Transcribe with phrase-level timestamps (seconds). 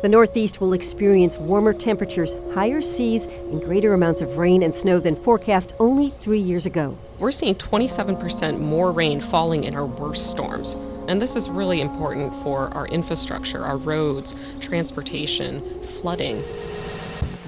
[0.00, 5.00] The Northeast will experience warmer temperatures, higher seas, and greater amounts of rain and snow
[5.00, 6.96] than forecast only three years ago.
[7.18, 10.74] We're seeing 27% more rain falling in our worst storms.
[11.08, 16.44] And this is really important for our infrastructure, our roads, transportation, flooding.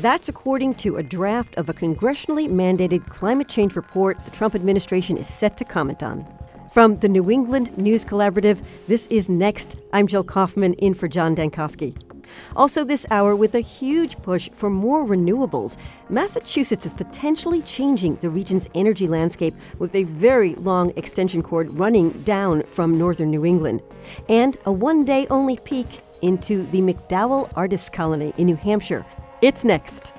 [0.01, 5.17] That's according to a draft of a congressionally mandated climate change report the Trump administration
[5.17, 6.27] is set to comment on.
[6.73, 8.59] From the New England News Collaborative,
[8.89, 9.77] this is Next.
[9.93, 12.10] I'm Jill Kaufman in for John Dankosky.
[12.57, 15.77] Also, this hour, with a huge push for more renewables,
[16.09, 22.11] Massachusetts is potentially changing the region's energy landscape with a very long extension cord running
[22.23, 23.83] down from northern New England.
[24.29, 29.05] And a one day only peek into the MacDowell Artist Colony in New Hampshire.
[29.41, 30.13] It's next.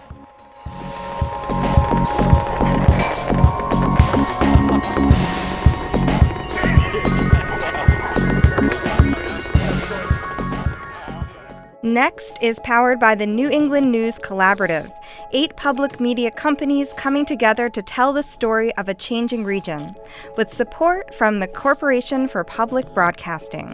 [11.84, 14.92] Next is powered by the New England News Collaborative,
[15.34, 19.92] eight public media companies coming together to tell the story of a changing region,
[20.38, 23.73] with support from the Corporation for Public Broadcasting.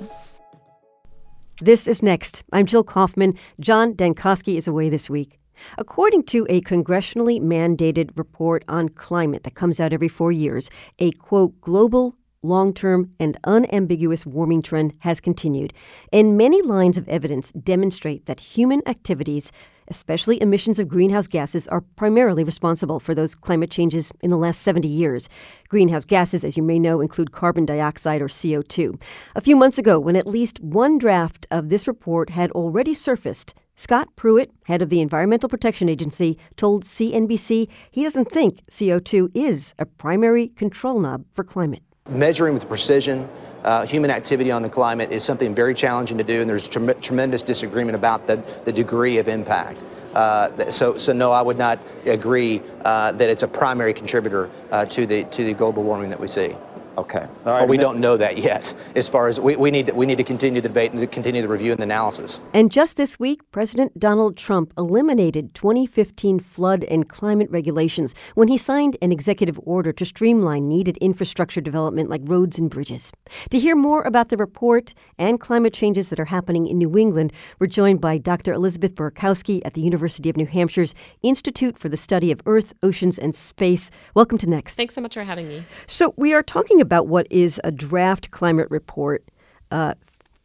[1.60, 2.46] This is Next.
[2.54, 3.38] I'm Jill Kaufman.
[3.60, 5.38] John Dankosky is away this week.
[5.78, 11.12] According to a congressionally mandated report on climate that comes out every four years, a
[11.12, 15.74] quote, global long term, and unambiguous warming trend has continued,
[16.14, 19.52] and many lines of evidence demonstrate that human activities,
[19.90, 24.62] especially emissions of greenhouse gases, are primarily responsible for those climate changes in the last
[24.62, 25.30] 70 years.
[25.70, 29.02] Greenhouse gases, as you may know, include carbon dioxide or CO2.
[29.36, 33.54] A few months ago, when at least one draft of this report had already surfaced,
[33.76, 39.76] Scott Pruitt, head of the Environmental Protection Agency, told CNBC he doesn't think CO2 is
[39.78, 41.84] a primary control knob for climate.
[42.10, 43.28] Measuring with precision
[43.64, 46.94] uh, human activity on the climate is something very challenging to do, and there's tre-
[47.02, 49.84] tremendous disagreement about the, the degree of impact.
[50.14, 54.86] Uh, so, so no, I would not agree uh, that it's a primary contributor uh,
[54.86, 56.56] to the to the global warming that we see.
[56.98, 57.28] Okay.
[57.46, 57.60] All right.
[57.60, 58.74] But we don't know that yet.
[58.96, 61.06] As far as we, we need to, we need to continue the debate and to
[61.06, 62.42] continue the review and the analysis.
[62.56, 68.58] And just this week, President Donald Trump eliminated 2015 flood and climate regulations when he
[68.58, 73.12] signed an executive order to streamline needed infrastructure development like roads and bridges.
[73.52, 77.32] To hear more about the report and climate changes that are happening in New England,
[77.60, 78.54] we're joined by Dr.
[78.54, 83.20] Elizabeth Burakowski at the University of New Hampshire's Institute for the Study of Earth, Oceans,
[83.20, 83.92] and Space.
[84.16, 84.76] Welcome to Next.
[84.76, 85.64] Thanks so much for having me.
[85.86, 89.24] So we are talking about what is a draft climate report.
[89.72, 89.94] Uh,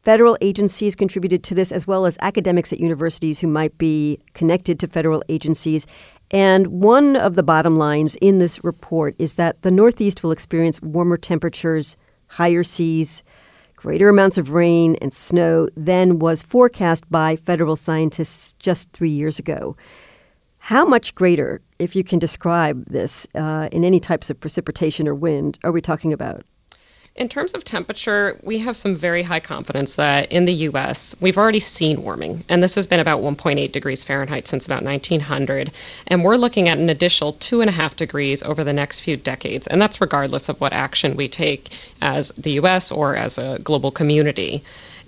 [0.03, 4.79] federal agencies contributed to this, as well as academics at universities who might be connected
[4.81, 5.87] to federal agencies.
[6.31, 10.81] And one of the bottom lines in this report is that the Northeast will experience
[10.83, 13.23] warmer temperatures, higher seas,
[13.77, 19.39] greater amounts of rain and snow than was forecast by federal scientists just three years
[19.39, 19.77] ago.
[20.67, 25.15] How much greater, if you can describe this uh, in any types of precipitation or
[25.15, 26.45] wind, are we talking about?
[27.17, 31.37] In terms of temperature, we have some very high confidence that in the US, we've
[31.37, 32.45] already seen warming.
[32.49, 35.73] And this has been about 1.8 degrees Fahrenheit since about 1900.
[36.07, 39.17] And we're looking at an additional two and a half degrees over the next few
[39.17, 39.67] decades.
[39.67, 43.91] And that's regardless of what action we take as the US or as a global
[43.91, 44.63] community.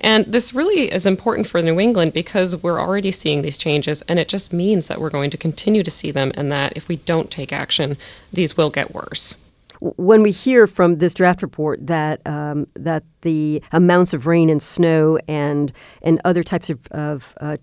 [0.04, 4.18] And this really is important for New England because we're already seeing these changes, and
[4.18, 6.96] it just means that we're going to continue to see them, and that if we
[6.96, 7.96] don't take action,
[8.30, 9.36] these will get worse
[9.80, 14.62] when we hear from this draft report that um, that the amounts of rain and
[14.62, 17.56] snow and and other types of, of uh,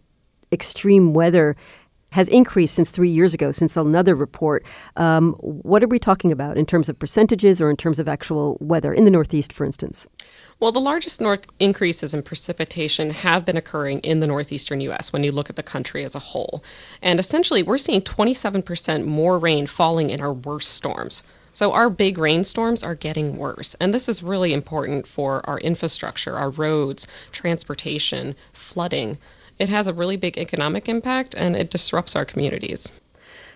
[0.52, 1.56] extreme weather
[2.12, 4.66] has increased since three years ago, since another report.
[4.98, 8.58] Um, what are we talking about in terms of percentages or in terms of actual
[8.60, 10.08] weather in the Northeast, for instance?
[10.62, 15.12] Well, the largest north increases in precipitation have been occurring in the northeastern U.S.
[15.12, 16.64] when you look at the country as a whole.
[17.02, 21.24] And essentially, we're seeing 27% more rain falling in our worst storms.
[21.52, 23.76] So our big rainstorms are getting worse.
[23.80, 29.18] And this is really important for our infrastructure, our roads, transportation, flooding.
[29.58, 32.92] It has a really big economic impact and it disrupts our communities.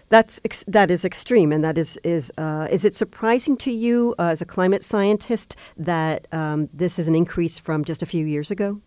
[0.10, 4.14] That's ex- that is extreme, and that is is uh, is it surprising to you
[4.20, 8.26] uh, as a climate scientist that um, this is an increase from just a few
[8.26, 8.82] years ago?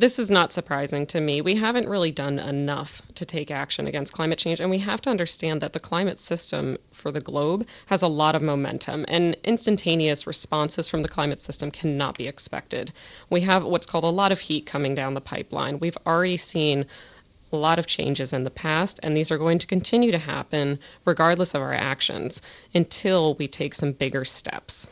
[0.00, 1.42] this is not surprising to me.
[1.42, 5.10] We haven't really done enough to take action against climate change, and we have to
[5.10, 10.26] understand that the climate system for the globe has a lot of momentum, and instantaneous
[10.26, 12.92] responses from the climate system cannot be expected.
[13.28, 15.78] We have what's called a lot of heat coming down the pipeline.
[15.80, 16.86] We've already seen
[17.52, 20.78] a lot of changes in the past, and these are going to continue to happen
[21.04, 22.42] regardless of our actions
[22.74, 24.86] until we take some bigger steps.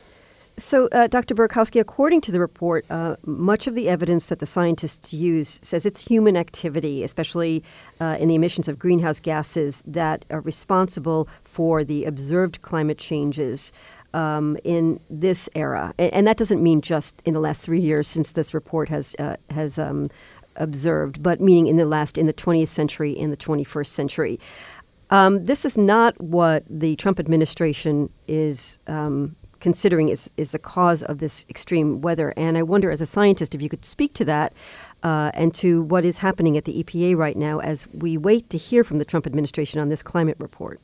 [0.58, 1.36] So, uh, Dr.
[1.36, 5.86] Burakowski, according to the report, uh, much of the evidence that the scientists use says
[5.86, 7.62] it's human activity, especially
[8.00, 13.72] uh, in the emissions of greenhouse gases, that are responsible for the observed climate changes.
[14.14, 18.08] Um, in this era, and, and, that doesn't mean just in the last three years
[18.08, 20.08] since this report has uh, has um,
[20.58, 24.40] observed, but meaning in the last in the 20th century in the 21st century.
[25.10, 31.02] Um, this is not what the Trump administration is um, considering is, is the cause
[31.02, 32.32] of this extreme weather.
[32.36, 34.52] And I wonder, as a scientist, if you could speak to that
[35.02, 38.58] uh, and to what is happening at the EPA right now as we wait to
[38.58, 40.80] hear from the Trump administration on this climate report.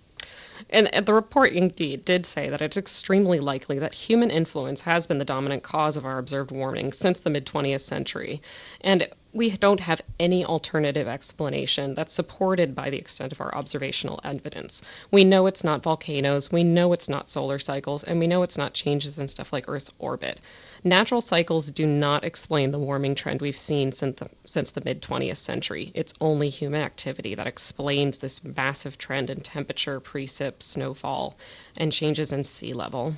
[0.71, 5.07] And, and, the report indeed did say that it's extremely likely that human influence has
[5.07, 8.41] been the dominant cause of our observed warming since the mid 20th century.
[8.81, 14.21] And we don't have any alternative explanation that's supported by the extent of our observational
[14.23, 14.81] evidence.
[15.11, 18.57] We know it's not volcanoes, we know it's not solar cycles, and we know it's
[18.57, 20.41] not changes in stuff like Earth's orbit.
[20.85, 25.03] Natural cycles do not explain the warming trend we've seen since the, since the mid
[25.03, 25.91] 20th century.
[25.95, 31.37] It's only human activity that explains this massive trend in temperature, precip, snowfall,
[31.77, 33.15] and changes in sea level.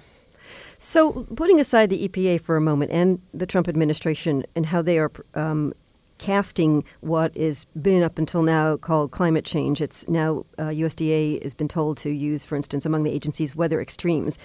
[0.79, 4.99] So, putting aside the EPA for a moment and the Trump administration and how they
[4.99, 5.75] are um,
[6.19, 9.81] casting what has been up until now called climate change.
[9.81, 13.81] It's now uh, USDA has been told to use, for instance, among the agencies, weather
[13.81, 14.39] extremes.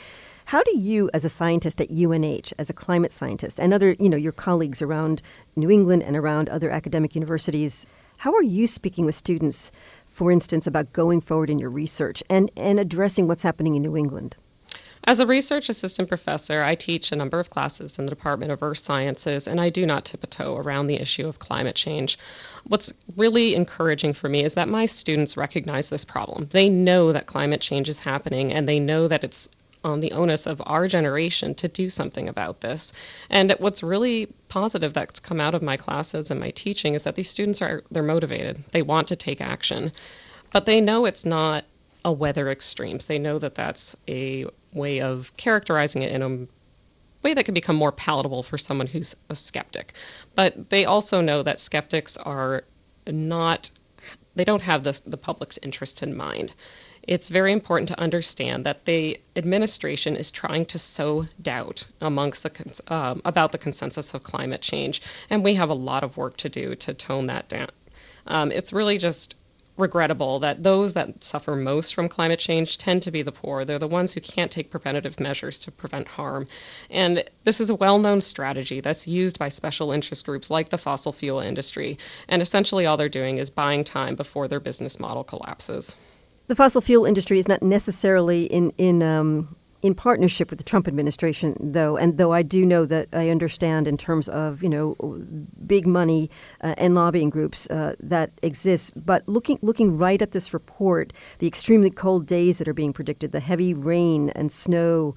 [0.46, 4.10] How do you, as a scientist at UNH, as a climate scientist, and other, you
[4.10, 5.22] know, your colleagues around
[5.56, 7.86] New England and around other academic universities,
[8.18, 9.72] how are you speaking with students,
[10.06, 13.96] for instance, about going forward in your research and, and addressing what's happening in New
[13.96, 14.38] England?
[15.06, 18.62] As a research assistant professor, I teach a number of classes in the Department of
[18.62, 22.20] Earth Sciences, and I do not tiptoe around the issue of climate change.
[22.68, 26.48] What's really encouraging for me is that my students recognize this problem.
[26.52, 29.50] They know that climate change is happening, and they know that it's
[29.84, 32.94] on the onus of our generation to do something about this.
[33.32, 37.16] And what's really positive that's come out of my classes and my teaching is that
[37.16, 38.64] these students are they're motivated.
[38.72, 39.92] They want to take action.
[40.52, 41.66] But they know it's not
[42.06, 43.08] a weather extremes.
[43.08, 46.48] They know that that's a way of characterizing it in a
[47.24, 49.94] way that can become more palatable for someone who's a skeptic.
[50.36, 52.64] But they also know that skeptics are
[53.08, 53.70] not,
[54.36, 56.54] they don't have the, the public's interest in mind.
[57.04, 62.82] It's very important to understand that the administration is trying to sow doubt amongst the
[62.94, 66.50] um, about the consensus of climate change, and we have a lot of work to
[66.50, 67.70] do to tone that down.
[68.28, 69.36] Um, it's really just
[69.78, 73.66] regrettable that those that suffer most from climate change tend to be the poor.
[73.66, 76.48] They're the ones who can't take preventative measures to prevent harm.
[76.90, 80.78] And this is a well known strategy that's used by special interest groups like the
[80.78, 81.98] fossil fuel industry.
[82.28, 85.96] And essentially, all they're doing is buying time before their business model collapses.
[86.48, 90.88] The fossil fuel industry is not necessarily in, in um, in partnership with the Trump
[90.88, 94.96] administration, though, and though I do know that I understand in terms of you know
[95.66, 96.30] big money
[96.62, 101.48] uh, and lobbying groups uh, that exist, but looking looking right at this report, the
[101.48, 105.16] extremely cold days that are being predicted, the heavy rain and snow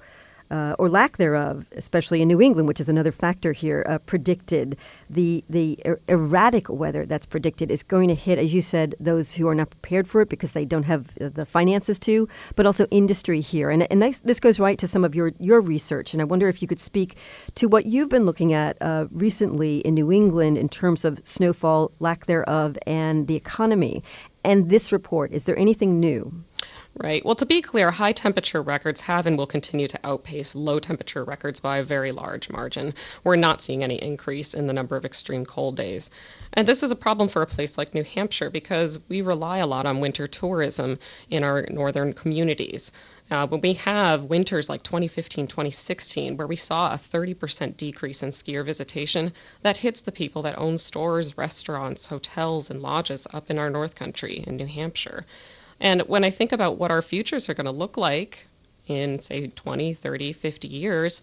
[0.51, 4.77] uh, or lack thereof, especially in New England, which is another factor here, uh, predicted.
[5.09, 9.35] The the er- erratic weather that's predicted is going to hit, as you said, those
[9.35, 12.65] who are not prepared for it because they don't have uh, the finances to, but
[12.65, 13.69] also industry here.
[13.69, 16.13] And and this, this goes right to some of your your research.
[16.13, 17.15] And I wonder if you could speak
[17.55, 21.91] to what you've been looking at uh, recently in New England in terms of snowfall,
[21.99, 24.03] lack thereof, and the economy.
[24.43, 26.43] And this report, is there anything new?
[26.97, 27.25] Right.
[27.25, 31.25] Well, to be clear, high temperature records have and will continue to outpace low temperature
[31.25, 32.93] records by a very large margin.
[33.25, 36.09] We're not seeing any increase in the number of extreme cold days.
[36.53, 39.67] And this is a problem for a place like New Hampshire because we rely a
[39.67, 40.97] lot on winter tourism
[41.29, 42.93] in our northern communities.
[43.29, 48.29] Uh, when we have winters like 2015, 2016, where we saw a 30% decrease in
[48.29, 49.33] skier visitation,
[49.63, 53.95] that hits the people that own stores, restaurants, hotels, and lodges up in our North
[53.95, 55.25] Country in New Hampshire.
[55.79, 58.47] And when I think about what our futures are going to look like
[58.87, 61.21] in, say, 20, 30, 50 years,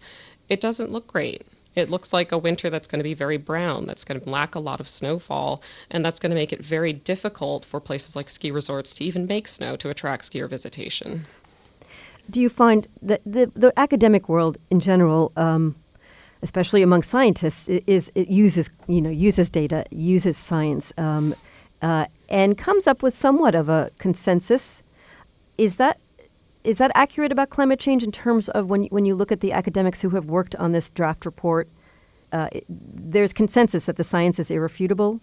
[0.49, 1.45] it doesn't look great.
[1.75, 4.53] It looks like a winter that's going to be very brown, that's going to lack
[4.53, 8.29] a lot of snowfall, and that's going to make it very difficult for places like
[8.29, 11.25] ski resorts to even make snow to attract skier visitation.
[12.29, 15.75] Do you find that the, the academic world in general um,
[16.43, 21.33] especially among scientists, is it uses you know uses data, uses science, um,
[21.81, 24.83] uh, and comes up with somewhat of a consensus.
[25.57, 25.99] Is that
[26.63, 29.51] is that accurate about climate change in terms of when when you look at the
[29.51, 31.67] academics who have worked on this draft report?
[32.31, 35.19] Uh, there's consensus that the science is irrefutable.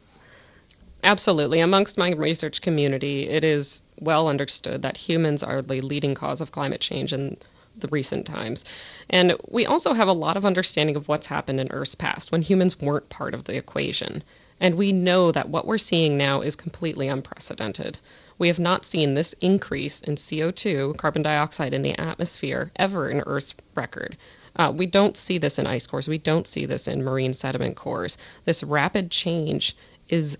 [1.03, 1.61] Absolutely.
[1.61, 6.53] Amongst my research community, it is well understood that humans are the leading cause of
[6.53, 7.37] climate change in
[7.77, 8.65] the recent times.
[9.09, 12.43] And we also have a lot of understanding of what's happened in Earth's past when
[12.43, 14.23] humans weren't part of the equation.
[14.61, 17.99] And we know that what we're seeing now is completely unprecedented.
[18.39, 23.21] We have not seen this increase in CO2, carbon dioxide, in the atmosphere ever in
[23.21, 24.17] Earth's record.
[24.57, 26.09] Uh, we don't see this in ice cores.
[26.09, 28.19] We don't see this in marine sediment cores.
[28.45, 29.77] This rapid change
[30.09, 30.37] is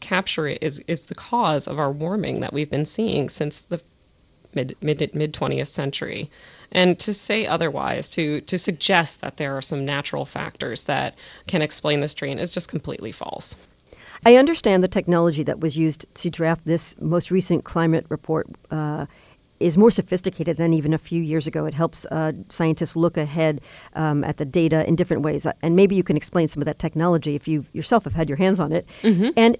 [0.00, 3.80] capture is is the cause of our warming that we've been seeing since the
[4.54, 6.30] mid mid mid 20th century.
[6.72, 11.14] And to say otherwise, to to suggest that there are some natural factors that
[11.46, 13.56] can explain this drain is just completely false.
[14.24, 19.06] I understand the technology that was used to draft this most recent climate report uh,
[19.60, 21.66] is more sophisticated than even a few years ago.
[21.66, 23.60] It helps uh, scientists look ahead
[23.94, 25.46] um, at the data in different ways.
[25.62, 28.36] And maybe you can explain some of that technology if you yourself have had your
[28.36, 28.86] hands on it.
[29.02, 29.30] Mm-hmm.
[29.36, 29.56] And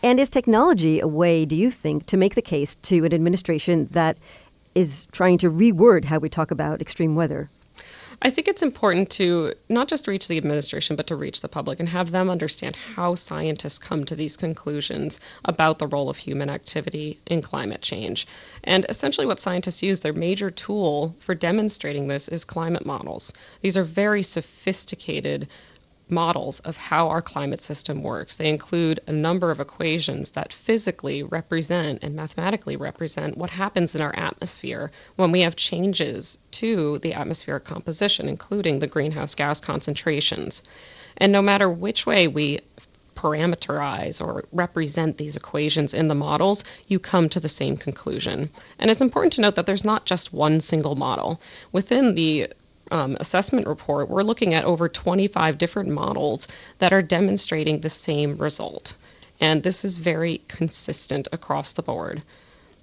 [0.00, 3.88] and is technology a way, do you think, to make the case to an administration
[3.90, 4.16] that
[4.74, 7.48] is trying to reword how we talk about extreme weather?
[8.20, 11.78] I think it's important to not just reach the administration, but to reach the public
[11.78, 16.50] and have them understand how scientists come to these conclusions about the role of human
[16.50, 18.26] activity in climate change.
[18.64, 23.32] And essentially, what scientists use, their major tool for demonstrating this is climate models.
[23.60, 25.46] These are very sophisticated
[26.10, 28.36] models of how our climate system works.
[28.36, 34.00] They include a number of equations that physically represent and mathematically represent what happens in
[34.00, 40.62] our atmosphere when we have changes to the atmospheric composition, including the greenhouse gas concentrations.
[41.16, 42.60] And no matter which way we
[43.18, 48.48] parameterize or represent these equations in the models, you come to the same conclusion.
[48.78, 51.40] And it's important to note that there's not just one single model.
[51.72, 52.48] Within the
[52.90, 58.36] um, assessment report, we're looking at over 25 different models that are demonstrating the same
[58.36, 58.94] result.
[59.40, 62.22] And this is very consistent across the board.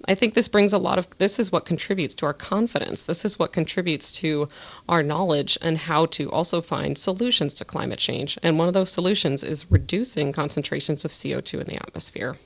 [0.08, 3.06] I think this brings a lot of this is what contributes to our confidence.
[3.06, 4.48] This is what contributes to
[4.88, 8.38] our knowledge and how to also find solutions to climate change.
[8.42, 12.36] And one of those solutions is reducing concentrations of CO2 in the atmosphere.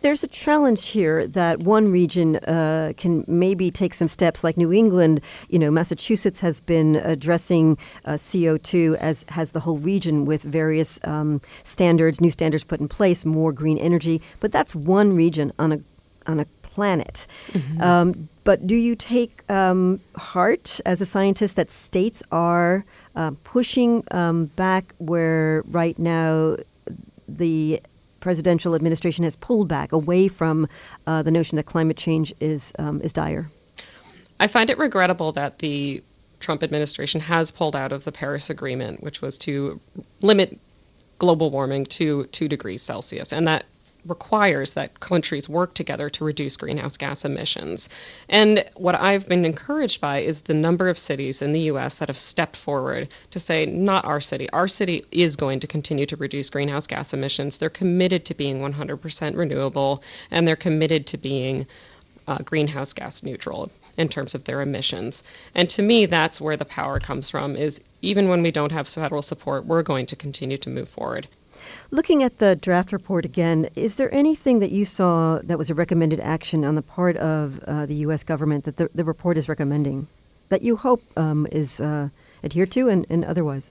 [0.00, 4.72] There's a challenge here that one region uh, can maybe take some steps, like New
[4.72, 5.20] England.
[5.48, 11.00] You know, Massachusetts has been addressing uh, CO2 as has the whole region with various
[11.04, 14.22] um, standards, new standards put in place, more green energy.
[14.40, 15.80] But that's one region on a
[16.26, 17.26] on a planet.
[17.52, 17.82] Mm-hmm.
[17.82, 22.84] Um, but do you take um, heart as a scientist that states are
[23.16, 26.56] uh, pushing um, back where right now
[27.26, 27.82] the
[28.20, 30.68] presidential administration has pulled back away from
[31.06, 33.50] uh, the notion that climate change is um, is dire.
[34.40, 36.02] I find it regrettable that the
[36.40, 39.80] Trump administration has pulled out of the Paris Agreement, which was to
[40.20, 40.58] limit
[41.18, 43.64] global warming to two degrees Celsius, and that
[44.06, 47.88] requires that countries work together to reduce greenhouse gas emissions.
[48.28, 52.08] And what I've been encouraged by is the number of cities in the US that
[52.08, 54.48] have stepped forward to say, not our city.
[54.50, 57.58] Our city is going to continue to reduce greenhouse gas emissions.
[57.58, 61.66] They're committed to being 100% renewable, and they're committed to being
[62.26, 65.22] uh, greenhouse gas neutral in terms of their emissions.
[65.54, 68.86] And to me, that's where the power comes from is even when we don't have
[68.88, 71.26] federal support, we're going to continue to move forward.
[71.90, 75.74] Looking at the draft report again, is there anything that you saw that was a
[75.74, 78.22] recommended action on the part of uh, the U.S.
[78.22, 80.06] government that the, the report is recommending
[80.50, 82.10] that you hope um, is uh,
[82.44, 83.70] adhered to and, and otherwise?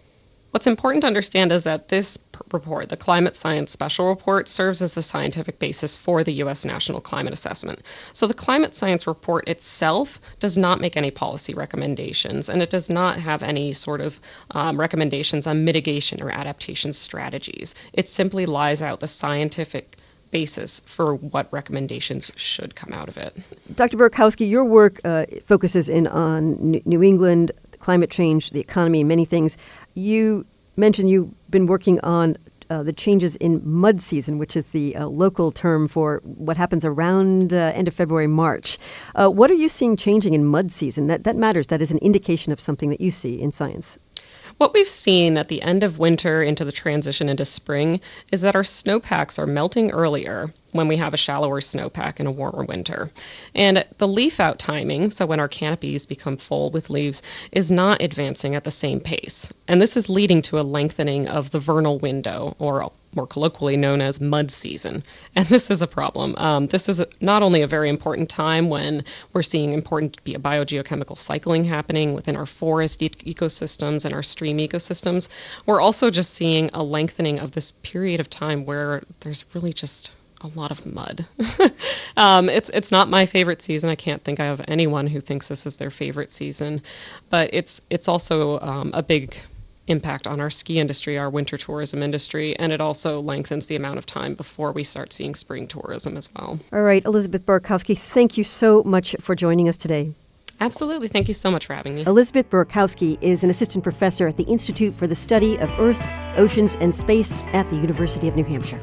[0.51, 2.17] What's important to understand is that this
[2.51, 6.63] report, the Climate Science Special Report, serves as the scientific basis for the U.S.
[6.63, 7.81] National Climate Assessment.
[8.13, 12.89] So the Climate Science Report itself does not make any policy recommendations, and it does
[12.89, 14.19] not have any sort of
[14.51, 17.75] um, recommendations on mitigation or adaptation strategies.
[17.93, 19.97] It simply lies out the scientific
[20.31, 23.35] basis for what recommendations should come out of it.
[23.75, 23.97] Dr.
[23.97, 29.25] Burakowski, your work uh, focuses in on New England, climate change, the economy, and many
[29.25, 29.57] things.
[29.97, 32.37] You mentioned you've been working on
[32.69, 36.85] uh, the changes in mud season, which is the uh, local term for what happens
[36.85, 38.77] around uh, end of February, March.
[39.15, 41.07] Uh, what are you seeing changing in mud season?
[41.07, 41.67] That that matters.
[41.67, 43.97] That is an indication of something that you see in science.
[44.57, 48.55] What we've seen at the end of winter into the transition into spring is that
[48.55, 53.11] our snowpacks are melting earlier when we have a shallower snowpack in a warmer winter.
[53.53, 57.21] And the leaf out timing, so when our canopies become full with leaves,
[57.51, 59.53] is not advancing at the same pace.
[59.67, 63.99] And this is leading to a lengthening of the vernal window, or more colloquially known
[63.99, 65.03] as mud season.
[65.35, 66.35] And this is a problem.
[66.37, 71.65] Um, this is not only a very important time when we're seeing important biogeochemical cycling
[71.65, 75.27] happening within our forest e- ecosystems and our stream ecosystems,
[75.65, 80.11] we're also just seeing a lengthening of this period of time where there's really just
[80.41, 81.25] a lot of mud.
[82.17, 83.89] um, it's it's not my favorite season.
[83.89, 86.81] I can't think I have anyone who thinks this is their favorite season,
[87.29, 89.35] but it's it's also um, a big
[89.87, 93.97] impact on our ski industry, our winter tourism industry, and it also lengthens the amount
[93.97, 96.59] of time before we start seeing spring tourism as well.
[96.71, 100.13] All right, Elizabeth Burakowski, thank you so much for joining us today.
[100.59, 101.07] Absolutely.
[101.07, 102.03] Thank you so much for having me.
[102.05, 106.03] Elizabeth Burakowski is an assistant professor at the Institute for the Study of Earth,
[106.35, 108.81] Oceans, and Space at the University of New Hampshire.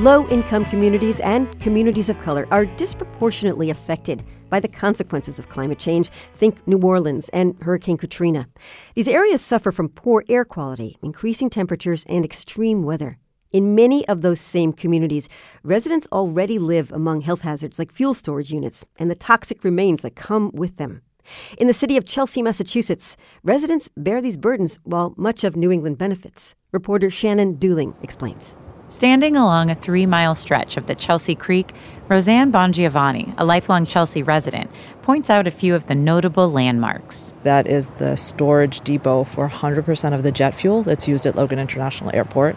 [0.00, 5.78] Low income communities and communities of color are disproportionately affected by the consequences of climate
[5.78, 6.08] change.
[6.36, 8.48] Think New Orleans and Hurricane Katrina.
[8.94, 13.18] These areas suffer from poor air quality, increasing temperatures, and extreme weather.
[13.52, 15.28] In many of those same communities,
[15.62, 20.16] residents already live among health hazards like fuel storage units and the toxic remains that
[20.16, 21.02] come with them.
[21.58, 25.98] In the city of Chelsea, Massachusetts, residents bear these burdens while much of New England
[25.98, 26.54] benefits.
[26.72, 28.54] Reporter Shannon Dooling explains.
[28.90, 31.72] Standing along a three mile stretch of the Chelsea Creek,
[32.08, 34.68] Roseann Bongiovanni, a lifelong Chelsea resident,
[35.02, 37.32] points out a few of the notable landmarks.
[37.44, 41.60] That is the storage depot for 100% of the jet fuel that's used at Logan
[41.60, 42.56] International Airport.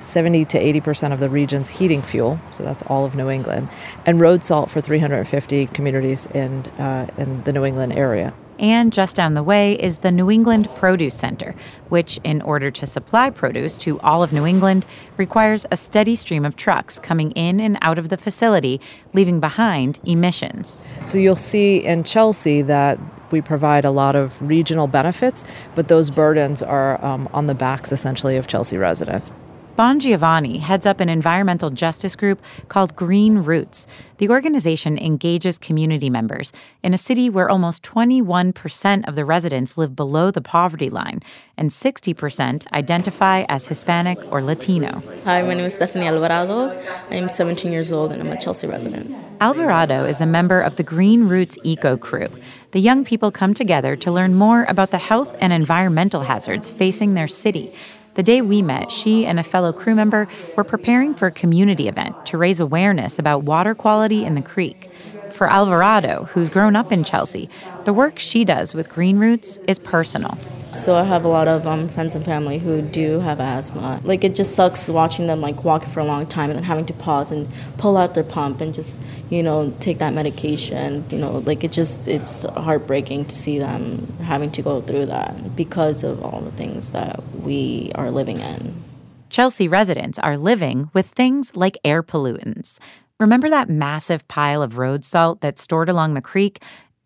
[0.00, 3.68] 70 to 80% of the region's heating fuel, so that's all of New England,
[4.04, 8.32] and road salt for 350 communities in, uh, in the New England area.
[8.58, 11.54] And just down the way is the New England Produce Center,
[11.88, 16.44] which, in order to supply produce to all of New England, requires a steady stream
[16.44, 18.80] of trucks coming in and out of the facility,
[19.12, 20.82] leaving behind emissions.
[21.04, 22.98] So you'll see in Chelsea that
[23.30, 25.44] we provide a lot of regional benefits,
[25.74, 29.32] but those burdens are um, on the backs essentially of Chelsea residents.
[29.76, 33.88] Bongiovanni heads up an environmental justice group called Green Roots.
[34.18, 36.52] The organization engages community members
[36.84, 41.24] in a city where almost 21% of the residents live below the poverty line
[41.56, 45.02] and 60% identify as Hispanic or Latino.
[45.24, 46.80] Hi, my name is Stephanie Alvarado.
[47.10, 49.12] I'm 17 years old and I'm a Chelsea resident.
[49.40, 52.28] Alvarado is a member of the Green Roots Eco Crew.
[52.70, 57.14] The young people come together to learn more about the health and environmental hazards facing
[57.14, 57.74] their city
[58.14, 61.88] the day we met, she and a fellow crew member were preparing for a community
[61.88, 64.90] event to raise awareness about water quality in the creek.
[65.34, 67.48] For Alvarado, who's grown up in Chelsea,
[67.86, 70.38] the work she does with Green Roots is personal.
[70.74, 74.00] So I have a lot of um, friends and family who do have asthma.
[74.04, 76.86] Like it just sucks watching them like walking for a long time and then having
[76.86, 81.04] to pause and pull out their pump and just you know take that medication.
[81.10, 85.56] You know, like it just it's heartbreaking to see them having to go through that
[85.56, 88.84] because of all the things that we are living in.
[89.30, 92.78] Chelsea residents are living with things like air pollutants.
[93.20, 96.60] Remember that massive pile of road salt that's stored along the creek?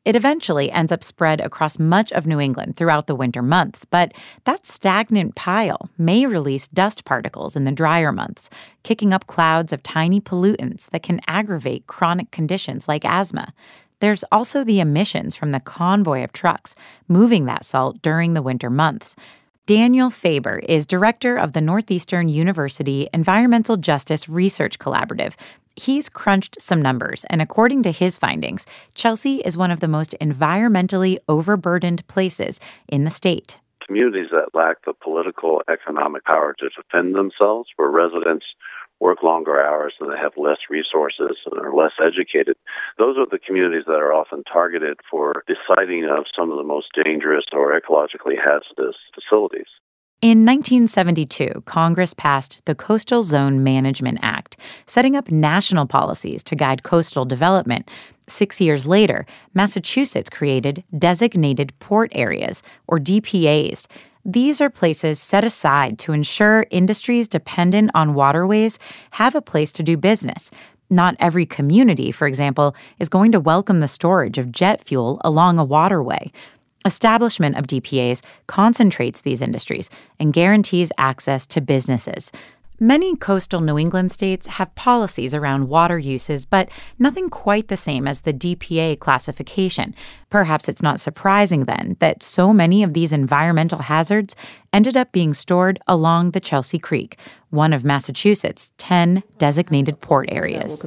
[0.07, 4.13] It eventually ends up spread across much of New England throughout the winter months, but
[4.45, 8.49] that stagnant pile may release dust particles in the drier months,
[8.85, 13.53] kicking up clouds of tiny pollutants that can aggravate chronic conditions like asthma.
[14.01, 16.75] There's also the emissions from the convoy of trucks
[17.07, 19.15] moving that salt during the winter months.
[19.69, 25.35] Daniel Faber is director of the Northeastern University Environmental Justice Research Collaborative.
[25.79, 30.17] He's crunched some numbers, and according to his findings, Chelsea is one of the most
[30.21, 33.59] environmentally overburdened places in the state.
[33.87, 38.45] Communities that lack the political economic power to defend themselves, where residents
[38.99, 42.57] work longer hours and they have less resources and are less educated.
[42.99, 46.65] Those are the communities that are often targeted for the siting of some of the
[46.65, 49.71] most dangerous or ecologically hazardous facilities.
[50.21, 56.83] In 1972, Congress passed the Coastal Zone Management Act, setting up national policies to guide
[56.83, 57.89] coastal development.
[58.27, 63.87] Six years later, Massachusetts created Designated Port Areas, or DPAs.
[64.25, 68.81] These are places set aside to ensure industries dependent on waterways
[69.13, 70.51] have a place to do business.
[70.91, 75.61] Not every community, for example, is going to welcome the storage of jet fuel along
[75.61, 76.33] a waterway.
[76.89, 82.33] Establishment of DPAs concentrates these industries and guarantees access to businesses.
[82.81, 88.07] Many coastal New England states have policies around water uses, but nothing quite the same
[88.07, 89.97] as the DPA classification.
[90.31, 94.37] Perhaps it's not surprising then that so many of these environmental hazards
[94.73, 97.19] ended up being stored along the Chelsea Creek,
[97.51, 100.81] one of Massachusetts' 10 designated port areas.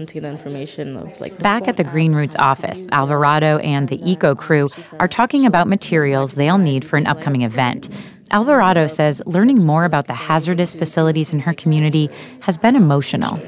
[1.40, 6.36] Back at the Green Roots office, Alvarado and the Eco crew are talking about materials
[6.36, 7.90] they'll need for an upcoming event.
[8.30, 12.10] Alvarado says learning more about the hazardous facilities in her community
[12.42, 13.40] has been emotional.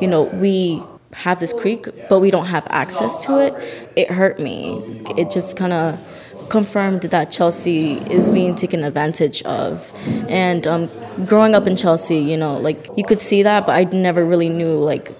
[0.00, 0.82] You know, we
[1.14, 3.90] have this creek, but we don't have access to it.
[3.96, 4.82] It hurt me.
[5.16, 6.00] It just kind of
[6.48, 9.92] confirmed that Chelsea is being taken advantage of.
[10.28, 10.90] And um,
[11.26, 14.48] growing up in Chelsea, you know, like you could see that, but I never really
[14.48, 15.10] knew like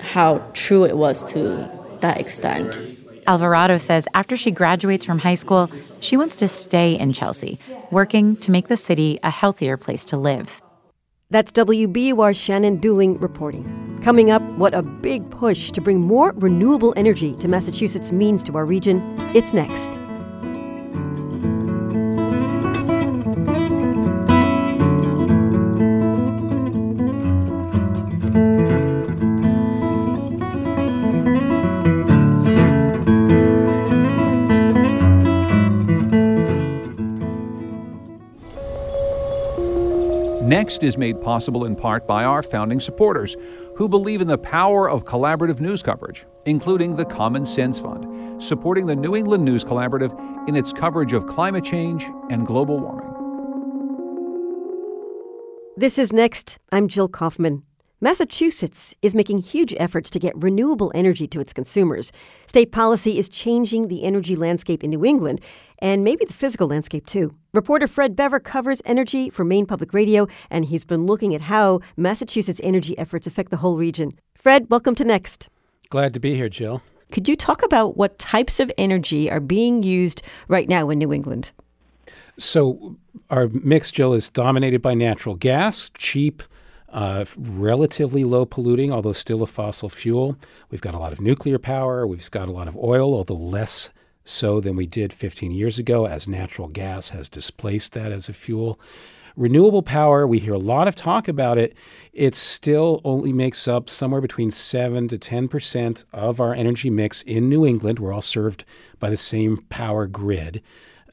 [0.00, 1.70] how true it was to
[2.00, 2.91] that extent.
[3.26, 7.58] Alvarado says after she graduates from high school, she wants to stay in Chelsea,
[7.90, 10.62] working to make the city a healthier place to live.
[11.30, 14.00] That's WBUR's Shannon Dooling reporting.
[14.04, 18.56] Coming up, what a big push to bring more renewable energy to Massachusetts means to
[18.56, 19.00] our region.
[19.34, 20.01] It's next.
[40.62, 43.36] Next is made possible in part by our founding supporters
[43.74, 48.86] who believe in the power of collaborative news coverage, including the Common Sense Fund, supporting
[48.86, 50.16] the New England News Collaborative
[50.48, 53.10] in its coverage of climate change and global warming.
[55.76, 56.60] This is Next.
[56.70, 57.64] I'm Jill Kaufman.
[58.02, 62.10] Massachusetts is making huge efforts to get renewable energy to its consumers.
[62.46, 65.40] State policy is changing the energy landscape in New England
[65.78, 67.32] and maybe the physical landscape too.
[67.52, 71.78] Reporter Fred Bever covers energy for Maine Public Radio, and he's been looking at how
[71.96, 74.18] Massachusetts' energy efforts affect the whole region.
[74.34, 75.48] Fred, welcome to Next.
[75.88, 76.82] Glad to be here, Jill.
[77.12, 81.12] Could you talk about what types of energy are being used right now in New
[81.12, 81.52] England?
[82.36, 82.96] So,
[83.30, 86.42] our mix, Jill, is dominated by natural gas, cheap,
[86.92, 90.36] uh, relatively low polluting, although still a fossil fuel.
[90.70, 92.06] We've got a lot of nuclear power.
[92.06, 93.90] We've got a lot of oil, although less
[94.24, 98.32] so than we did 15 years ago, as natural gas has displaced that as a
[98.32, 98.78] fuel.
[99.34, 101.74] Renewable power, we hear a lot of talk about it.
[102.12, 107.48] It still only makes up somewhere between 7 to 10% of our energy mix in
[107.48, 107.98] New England.
[107.98, 108.64] We're all served
[108.98, 110.62] by the same power grid.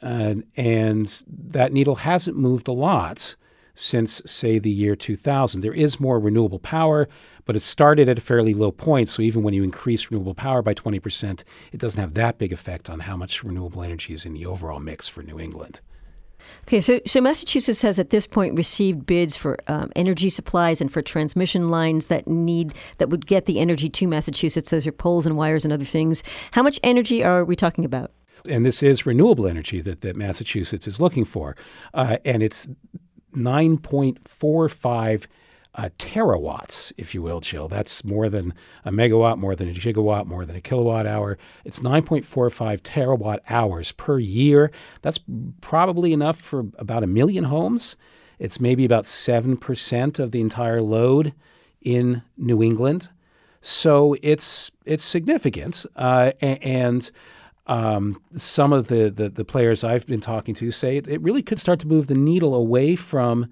[0.01, 3.35] Uh, and that needle hasn't moved a lot
[3.79, 5.61] since, say, the year 2000.
[5.61, 7.07] There is more renewable power,
[7.45, 9.09] but it started at a fairly low point.
[9.09, 12.89] So even when you increase renewable power by 20%, it doesn't have that big effect
[12.89, 15.79] on how much renewable energy is in the overall mix for New England.
[16.63, 20.91] Okay, so, so Massachusetts has at this point received bids for um, energy supplies and
[20.91, 24.69] for transmission lines that need that would get the energy to Massachusetts.
[24.69, 26.23] Those are poles and wires and other things.
[26.51, 28.11] How much energy are we talking about?
[28.47, 31.55] And this is renewable energy that, that Massachusetts is looking for.
[31.93, 32.69] Uh, and it's
[33.35, 35.25] 9.45
[35.75, 37.67] uh, terawatts, if you will, Jill.
[37.67, 41.37] That's more than a megawatt, more than a gigawatt, more than a kilowatt hour.
[41.63, 44.71] It's 9.45 terawatt hours per year.
[45.01, 45.19] That's
[45.61, 47.95] probably enough for about a million homes.
[48.39, 51.33] It's maybe about 7% of the entire load
[51.81, 53.09] in New England.
[53.61, 55.85] So it's it's significant.
[55.95, 57.11] Uh, and
[57.69, 61.43] um, some of the, the, the players I've been talking to say it, it really
[61.43, 63.51] could start to move the needle away from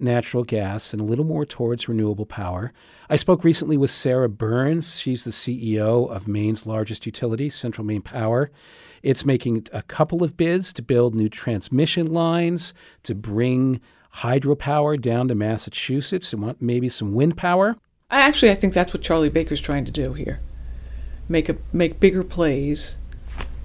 [0.00, 2.72] natural gas and a little more towards renewable power.
[3.08, 4.98] I spoke recently with Sara Burns.
[4.98, 8.50] She's the CEO of Maine's largest utility, Central Maine Power.
[9.00, 13.80] It's making a couple of bids to build new transmission lines to bring
[14.16, 17.76] hydropower down to Massachusetts and want maybe some wind power.
[18.10, 20.40] Actually, I think that's what Charlie Baker's trying to do here.
[21.28, 22.98] Make a make bigger plays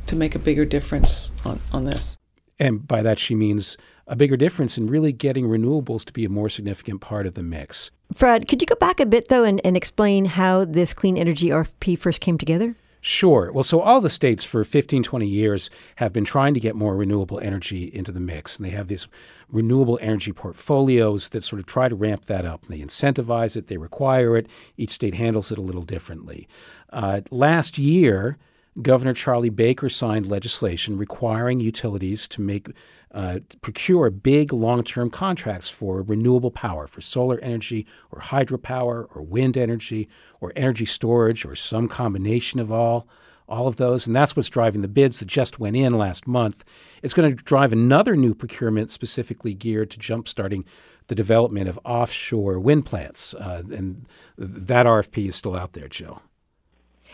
[0.07, 2.17] to make a bigger difference on, on this.
[2.59, 6.29] And by that, she means a bigger difference in really getting renewables to be a
[6.29, 7.91] more significant part of the mix.
[8.13, 11.49] Fred, could you go back a bit, though, and, and explain how this clean energy
[11.49, 12.75] RFP first came together?
[13.01, 13.51] Sure.
[13.51, 16.95] Well, so all the states for 15, 20 years have been trying to get more
[16.95, 18.57] renewable energy into the mix.
[18.57, 19.07] And they have these
[19.49, 22.65] renewable energy portfolios that sort of try to ramp that up.
[22.67, 24.47] They incentivize it, they require it.
[24.77, 26.47] Each state handles it a little differently.
[26.91, 28.37] Uh, last year,
[28.81, 32.69] Governor Charlie Baker signed legislation requiring utilities to make
[33.11, 39.57] uh, procure big long-term contracts for renewable power, for solar energy or hydropower or wind
[39.57, 40.07] energy
[40.41, 43.07] or energy storage or some combination of all
[43.49, 44.05] all of those.
[44.05, 46.65] And that's what's driving the bids that just went in last month.
[47.01, 50.65] It's going to drive another new procurement specifically geared to jumpstarting
[51.07, 53.33] the development of offshore wind plants.
[53.33, 54.05] Uh, and
[54.37, 56.21] that RFP is still out there, Jill.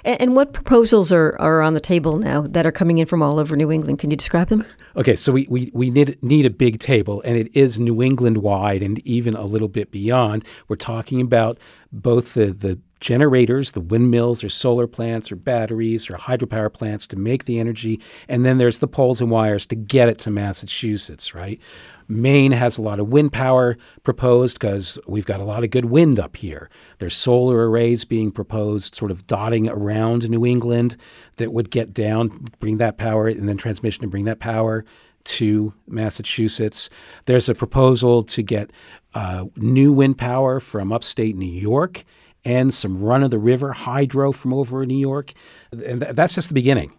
[0.03, 3.21] And, and what proposals are, are on the table now that are coming in from
[3.21, 3.99] all over New England?
[3.99, 4.65] Can you describe them?
[4.95, 8.37] Okay, so we, we, we need, need a big table, and it is New England
[8.37, 10.45] wide and even a little bit beyond.
[10.67, 11.57] We're talking about
[11.91, 17.17] both the, the generators, the windmills or solar plants or batteries or hydropower plants to
[17.17, 17.99] make the energy.
[18.29, 21.59] And then there's the poles and wires to get it to Massachusetts, right?
[22.07, 25.85] Maine has a lot of wind power proposed because we've got a lot of good
[25.85, 26.69] wind up here.
[26.99, 30.97] There's solar arrays being proposed, sort of dotting around New England
[31.37, 34.85] that would get down, bring that power, and then transmission to bring that power
[35.25, 36.89] to Massachusetts.
[37.25, 38.71] There's a proposal to get
[39.13, 42.03] uh, new wind power from upstate New York
[42.45, 45.33] and some run of the river hydro from over in New York.
[45.71, 46.93] And th- that's just the beginning.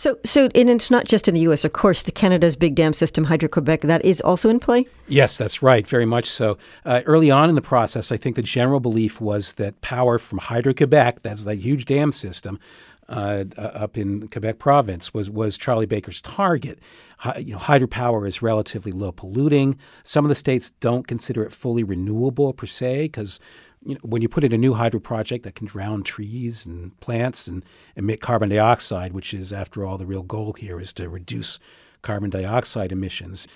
[0.00, 1.62] So, so, and it's not just in the U.S.
[1.62, 4.86] Of course, the Canada's big dam system, Hydro-Quebec, that is also in play.
[5.08, 6.56] Yes, that's right, very much so.
[6.86, 10.38] Uh, early on in the process, I think the general belief was that power from
[10.38, 12.58] Hydro-Quebec, that's that huge dam system
[13.10, 16.78] uh, uh, up in Quebec province, was was Charlie Baker's target.
[17.18, 19.78] Hi, you know, hydropower is relatively low polluting.
[20.04, 23.38] Some of the states don't consider it fully renewable per se because
[23.84, 26.98] you know, when you put in a new hydro project that can drown trees and
[27.00, 27.64] plants and
[27.96, 31.58] emit carbon dioxide, which is, after all, the real goal here is to reduce
[32.02, 33.48] carbon dioxide emissions.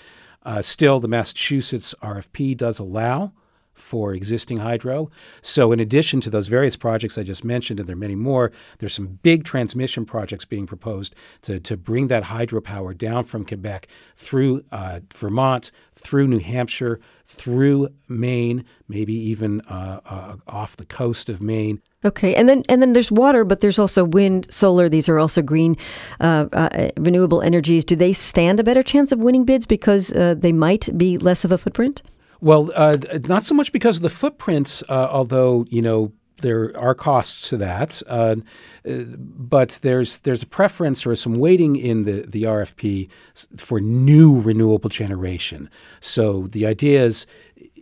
[0.43, 3.33] Uh, still, the Massachusetts RFP does allow
[3.75, 5.11] for existing hydro.
[5.43, 8.53] So, in addition to those various projects I just mentioned, and there are many more,
[8.79, 13.89] there's some big transmission projects being proposed to, to bring that hydropower down from Quebec
[14.17, 21.29] through uh, Vermont, through New Hampshire, through Maine, maybe even uh, uh, off the coast
[21.29, 21.81] of Maine.
[22.05, 24.91] Okay, and then and then there's water, but there's also wind, solar.
[24.91, 25.75] These are also green,
[26.21, 27.83] uh, uh, renewable energies.
[27.83, 31.45] Do they stand a better chance of winning bids because uh, they might be less
[31.45, 32.03] of a footprint?
[32.45, 36.95] Well, uh, not so much because of the footprints, uh, although you know there are
[36.95, 38.03] costs to that.
[38.07, 38.37] Uh,
[38.85, 43.09] but there's there's a preference or some weighting in the the RFP
[43.57, 45.71] for new renewable generation.
[46.01, 47.27] So the idea is,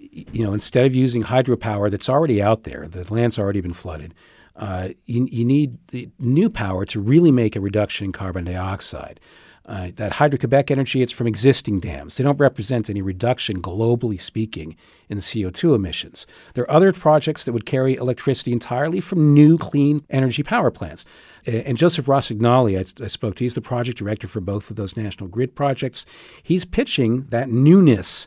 [0.04, 4.14] you know, instead of using hydropower that's already out there, the land's already been flooded.
[4.54, 5.76] Uh, you, you need
[6.20, 9.18] new power to really make a reduction in carbon dioxide.
[9.64, 12.16] Uh, that Hydro Quebec energy, it's from existing dams.
[12.16, 14.74] They don't represent any reduction, globally speaking,
[15.08, 16.26] in CO2 emissions.
[16.54, 21.04] There are other projects that would carry electricity entirely from new clean energy power plants.
[21.46, 24.96] And Joseph Rossignoli, I, I spoke to, he's the project director for both of those
[24.96, 26.06] national grid projects.
[26.42, 28.26] He's pitching that newness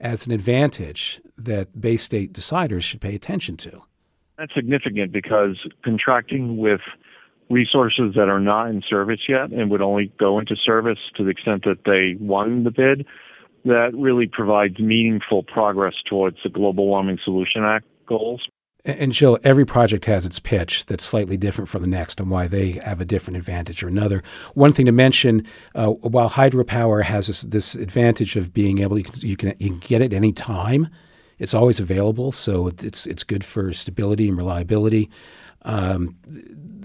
[0.00, 3.82] as an advantage that Bay State deciders should pay attention to.
[4.38, 6.80] That's significant because contracting with
[7.48, 11.30] resources that are not in service yet and would only go into service to the
[11.30, 13.06] extent that they won the bid,
[13.64, 18.48] that really provides meaningful progress towards the Global Warming Solution Act goals.
[18.84, 22.46] And Jill, every project has its pitch that's slightly different from the next and why
[22.46, 24.22] they have a different advantage or another.
[24.54, 29.02] One thing to mention, uh, while hydropower has this, this, advantage of being able, you
[29.04, 30.88] can, you can, you can get it any time.
[31.40, 35.10] It's always available, so it's it's good for stability and reliability.
[35.66, 36.16] Um,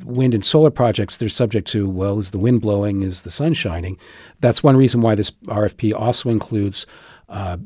[0.04, 3.04] wind and solar projects, they're subject to, well, is the wind blowing?
[3.04, 3.98] Is the sun shining?
[4.42, 6.86] That's one reason why this RFP also includes
[7.30, 7.58] uh,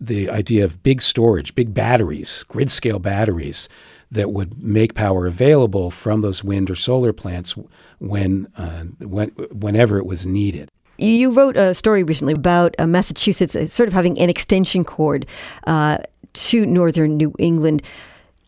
[0.00, 3.68] the idea of big storage, big batteries, grid scale batteries
[4.10, 7.54] that would make power available from those wind or solar plants
[7.98, 10.70] when, uh, when whenever it was needed.
[10.98, 15.26] You wrote a story recently about uh, Massachusetts uh, sort of having an extension cord
[15.66, 15.98] uh,
[16.32, 17.82] to northern New England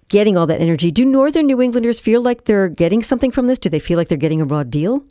[0.09, 0.90] getting all that energy.
[0.90, 3.59] Do Northern New Englanders feel like they're getting something from this?
[3.59, 5.03] Do they feel like they're getting a raw deal?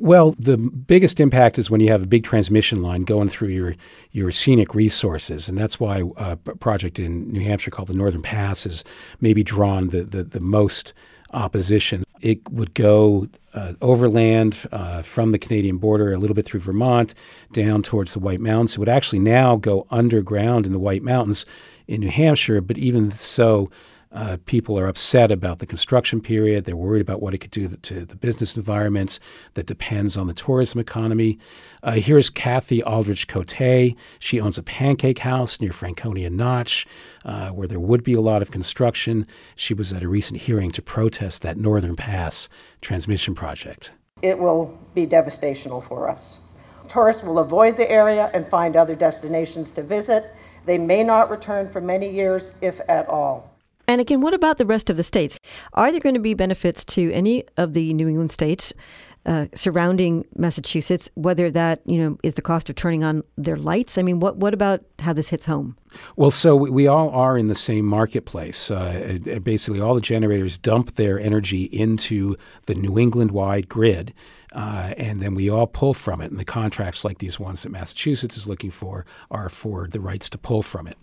[0.00, 3.74] Well, the biggest impact is when you have a big transmission line going through your
[4.12, 8.64] your scenic resources, and that's why a project in New Hampshire called the Northern Pass
[8.64, 8.84] is
[9.20, 10.92] maybe drawn the the, the most
[11.32, 12.04] opposition.
[12.20, 17.12] It would go uh, overland uh, from the Canadian border, a little bit through Vermont,
[17.52, 18.74] down towards the White Mountains.
[18.74, 21.44] It would actually now go underground in the White Mountains
[21.88, 23.70] in New Hampshire, but even so,
[24.10, 26.64] uh, people are upset about the construction period.
[26.64, 29.20] They're worried about what it could do to the business environments
[29.54, 31.38] that depends on the tourism economy.
[31.82, 33.94] Uh, here's Kathy Aldrich Cote.
[34.18, 36.86] She owns a pancake house near Franconia Notch,
[37.24, 39.26] uh, where there would be a lot of construction.
[39.56, 42.48] She was at a recent hearing to protest that Northern Pass
[42.80, 43.92] transmission project.
[44.22, 46.38] It will be devastational for us.
[46.88, 50.34] Tourists will avoid the area and find other destinations to visit.
[50.64, 53.47] They may not return for many years, if at all.
[53.88, 55.38] And again, what about the rest of the states?
[55.74, 58.72] Are there going to be benefits to any of the New England states
[59.28, 63.98] uh, surrounding Massachusetts, whether that you know is the cost of turning on their lights.
[63.98, 65.76] I mean, what what about how this hits home?
[66.16, 68.70] Well, so we, all are in the same marketplace.
[68.70, 74.14] Uh, basically, all the generators dump their energy into the New England wide grid.
[74.54, 76.30] Uh, and then we all pull from it.
[76.30, 80.30] And the contracts, like these ones that Massachusetts is looking for, are for the rights
[80.30, 80.96] to pull from it.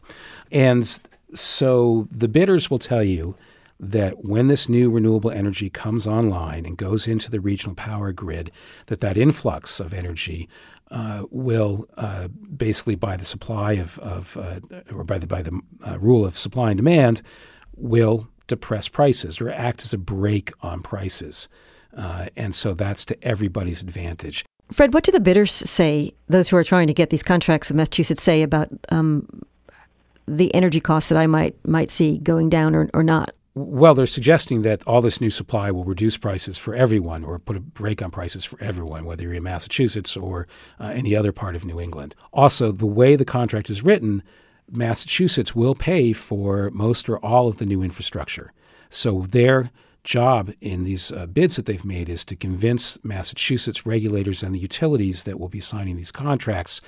[0.52, 1.00] And
[1.34, 3.36] so the bidders will tell you
[3.80, 8.52] that when this new renewable energy comes online and goes into the regional power grid,
[8.88, 10.48] that that influx of energy
[10.92, 14.60] uh, will uh, basically by the supply of, of uh,
[14.94, 17.22] or by the by the uh, rule of supply and demand
[17.76, 21.50] will depress prices or act as a brake on prices,
[21.98, 24.46] uh, and so that's to everybody's advantage.
[24.72, 26.14] Fred, what do the bidders say?
[26.28, 29.28] Those who are trying to get these contracts with Massachusetts say about um,
[30.28, 33.34] the energy costs that I might might see going down or, or not?
[33.58, 37.56] Well, they're suggesting that all this new supply will reduce prices for everyone or put
[37.56, 40.46] a brake on prices for everyone, whether you're in Massachusetts or
[40.78, 42.16] uh, any other part of New England.
[42.34, 44.24] Also, the way the contract is written,
[44.70, 48.52] Massachusetts will pay for most or all of the new infrastructure.
[48.90, 49.72] So their
[50.04, 54.60] job in these uh, bids that they've made is to convince Massachusetts regulators and the
[54.60, 56.82] utilities that will be signing these contracts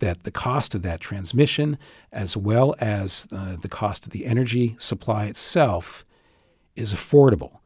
[0.00, 1.78] that the cost of that transmission,
[2.12, 6.04] as well as uh, the cost of the energy supply itself,
[6.76, 7.58] is affordable,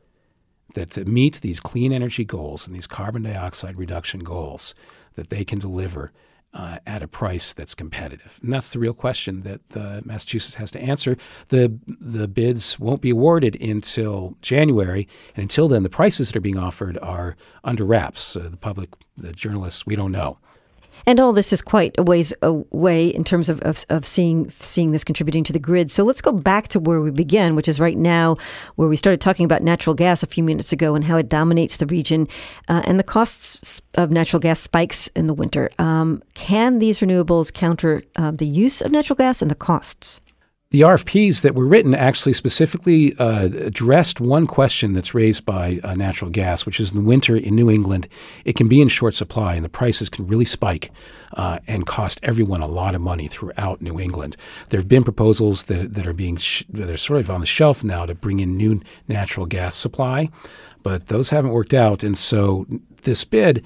[0.74, 4.74] that to meet these clean energy goals and these carbon dioxide reduction goals,
[5.14, 6.12] that they can deliver
[6.54, 8.38] uh, at a price that's competitive.
[8.42, 11.16] And that's the real question that uh, Massachusetts has to answer.
[11.48, 16.42] The, the bids won't be awarded until January, and until then, the prices that are
[16.42, 18.34] being offered are under wraps.
[18.34, 20.38] The public, the journalists, we don't know.
[21.06, 24.92] And all this is quite a ways away in terms of, of, of, seeing seeing
[24.92, 25.90] this contributing to the grid.
[25.90, 28.36] So let's go back to where we began, which is right now,
[28.76, 31.76] where we started talking about natural gas a few minutes ago and how it dominates
[31.76, 32.28] the region,
[32.68, 35.70] uh, and the costs of natural gas spikes in the winter.
[35.78, 40.20] Um, can these renewables counter um, the use of natural gas and the costs?
[40.72, 45.92] The RFPs that were written actually specifically uh, addressed one question that's raised by uh,
[45.92, 48.08] natural gas, which is in the winter in New England,
[48.46, 50.90] it can be in short supply and the prices can really spike
[51.34, 54.34] uh, and cost everyone a lot of money throughout New England.
[54.70, 57.46] There have been proposals that, that are being sh- that are sort of on the
[57.46, 60.30] shelf now to bring in new natural gas supply,
[60.82, 62.02] but those haven't worked out.
[62.02, 62.64] And so
[63.02, 63.62] this bid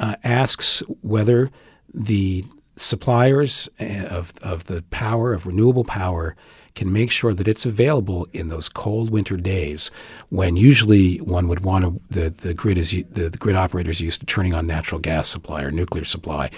[0.00, 1.52] uh, asks whether
[1.94, 2.44] the
[2.78, 6.36] suppliers eh, of, of the power, of renewable power,
[6.78, 9.90] can make sure that it's available in those cold winter days
[10.28, 14.20] when usually one would want to, the, the grid is the, the grid operators used
[14.20, 16.48] to turning on natural gas supply or nuclear supply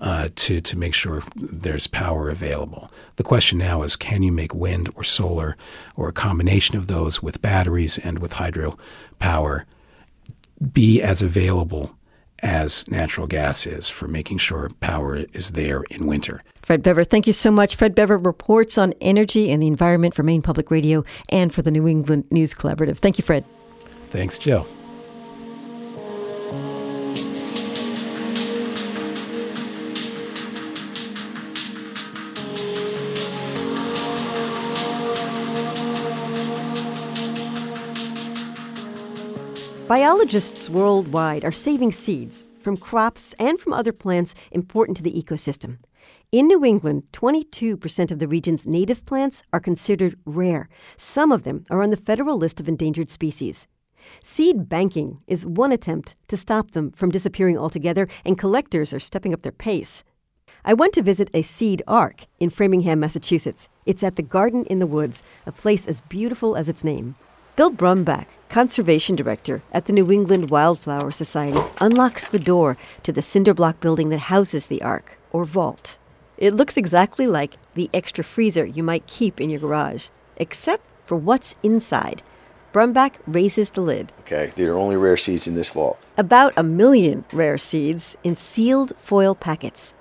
[0.00, 2.90] uh, to, to make sure there's power available.
[3.16, 5.56] The question now is can you make wind or solar
[5.94, 8.76] or a combination of those with batteries and with hydro
[9.20, 9.64] power
[10.72, 11.96] be as available
[12.42, 16.42] as natural gas is for making sure power is there in winter.
[16.62, 17.76] Fred Bever, thank you so much.
[17.76, 21.70] Fred Bever reports on energy and the environment for Maine Public Radio and for the
[21.70, 22.98] New England News Collaborative.
[22.98, 23.44] Thank you, Fred.
[24.10, 24.66] Thanks, Jill.
[39.88, 45.78] Biologists worldwide are saving seeds from crops and from other plants important to the ecosystem.
[46.30, 50.68] In New England, 22% of the region's native plants are considered rare.
[50.98, 53.66] Some of them are on the federal list of endangered species.
[54.22, 59.32] Seed banking is one attempt to stop them from disappearing altogether, and collectors are stepping
[59.32, 60.04] up their pace.
[60.66, 63.70] I went to visit a seed ark in Framingham, Massachusetts.
[63.86, 67.14] It's at the Garden in the Woods, a place as beautiful as its name.
[67.58, 73.20] Bill Brumback, Conservation Director at the New England Wildflower Society, unlocks the door to the
[73.20, 75.96] cinder block building that houses the Ark, or vault.
[76.36, 81.16] It looks exactly like the extra freezer you might keep in your garage, except for
[81.16, 82.22] what's inside.
[82.72, 84.12] Brumback raises the lid.
[84.20, 85.98] Okay, there are only rare seeds in this vault.
[86.16, 89.94] About a million rare seeds in sealed foil packets.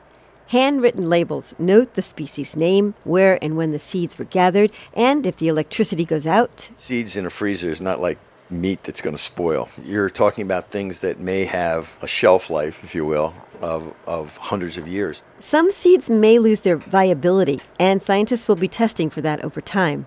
[0.47, 5.35] Handwritten labels note the species name, where and when the seeds were gathered, and if
[5.35, 6.69] the electricity goes out.
[6.77, 8.17] Seeds in a freezer is not like
[8.49, 9.67] meat that's going to spoil.
[9.83, 14.37] You're talking about things that may have a shelf life, if you will, of, of
[14.37, 15.21] hundreds of years.
[15.41, 20.05] Some seeds may lose their viability, and scientists will be testing for that over time.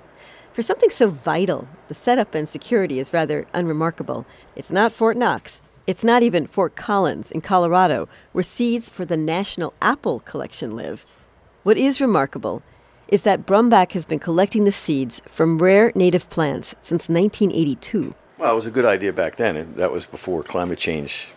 [0.55, 4.25] For something so vital, the setup and security is rather unremarkable.
[4.57, 9.17] It's not Fort Knox, it's not even Fort Collins in Colorado, where seeds for the
[9.17, 11.05] National Apple Collection live.
[11.63, 12.63] What is remarkable
[13.09, 18.15] is that Brumback has been collecting the seeds from rare native plants since 1982.
[18.39, 21.29] Well, it was a good idea back then, and that was before climate change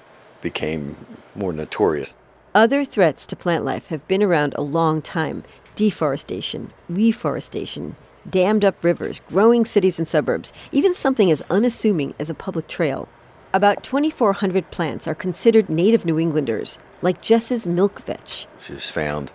[0.41, 0.95] became
[1.36, 2.13] more notorious.
[2.55, 5.43] Other threats to plant life have been around a long time
[5.76, 7.95] deforestation, reforestation,
[8.30, 13.09] dammed up rivers, growing cities and suburbs, even something as unassuming as a public trail.
[13.56, 18.47] About 2,400 plants are considered native New Englanders, like Jesup's milk vetch.
[18.66, 19.32] She was found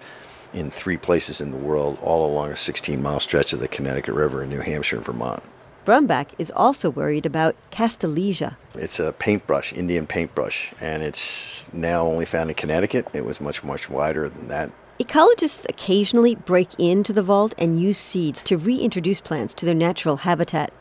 [0.53, 4.14] in three places in the world, all along a 16 mile stretch of the Connecticut
[4.14, 5.45] River in New Hampshire and Vermont.
[5.87, 8.57] Brumback is also worried about Castilleja.
[8.75, 13.07] It's a paintbrush, Indian paintbrush, and it's now only found in Connecticut.
[13.12, 14.73] It was much, much wider than that.
[14.99, 20.16] Ecologists occasionally break into the vault and use seeds to reintroduce plants to their natural
[20.16, 20.73] habitat.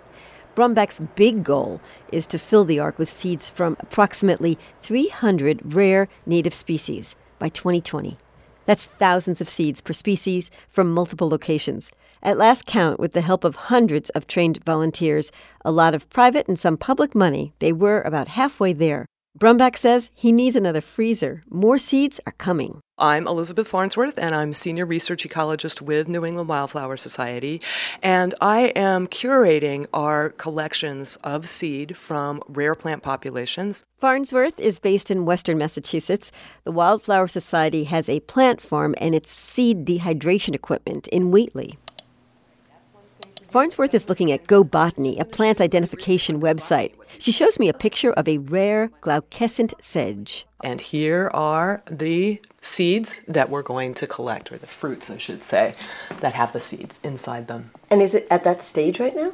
[0.58, 1.80] Brumback's big goal
[2.12, 8.18] is to fill the ark with seeds from approximately 300 rare native species by 2020.
[8.66, 11.92] That's thousands of seeds per species from multiple locations.
[12.24, 15.32] At last count, with the help of hundreds of trained volunteers,
[15.64, 19.06] a lot of private and some public money, they were about halfway there.
[19.38, 21.44] Brumback says he needs another freezer.
[21.50, 22.80] More seeds are coming.
[22.98, 27.62] I'm Elizabeth Farnsworth, and I'm Senior Research Ecologist with New England Wildflower Society.
[28.02, 33.84] And I am curating our collections of seed from rare plant populations.
[34.00, 36.32] Farnsworth is based in western Massachusetts.
[36.64, 41.78] The Wildflower Society has a plant farm and its seed dehydration equipment in Whately.
[43.50, 46.94] Farnsworth is looking at Go Botany, a plant identification website.
[47.18, 50.46] She shows me a picture of a rare glaucescent sedge.
[50.64, 55.46] And here are the seeds that we're going to collect, or the fruits, I should
[55.46, 55.76] say,
[56.20, 57.72] that have the seeds inside them.
[57.90, 59.32] And is it at that stage right now?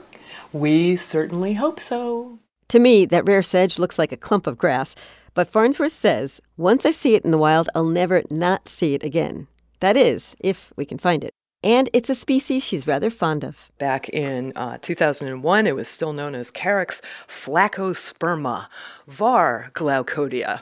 [0.52, 2.38] We certainly hope so.
[2.70, 4.94] To me, that rare sedge looks like a clump of grass.
[5.34, 9.02] But Farnsworth says, once I see it in the wild, I'll never not see it
[9.02, 9.48] again.
[9.80, 11.34] That is, if we can find it
[11.64, 13.58] and it's a species she's rather fond of.
[13.78, 18.68] Back in uh, 2001, it was still known as Carex flaccosperma,
[19.08, 20.62] var glaucodea.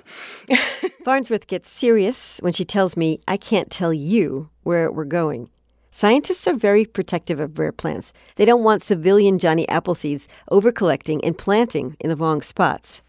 [1.03, 5.49] Farnsworth gets serious when she tells me I can't tell you where we're going.
[5.93, 8.13] Scientists are very protective of rare plants.
[8.35, 13.01] They don't want civilian Johnny Appleseeds over collecting and planting in the wrong spots.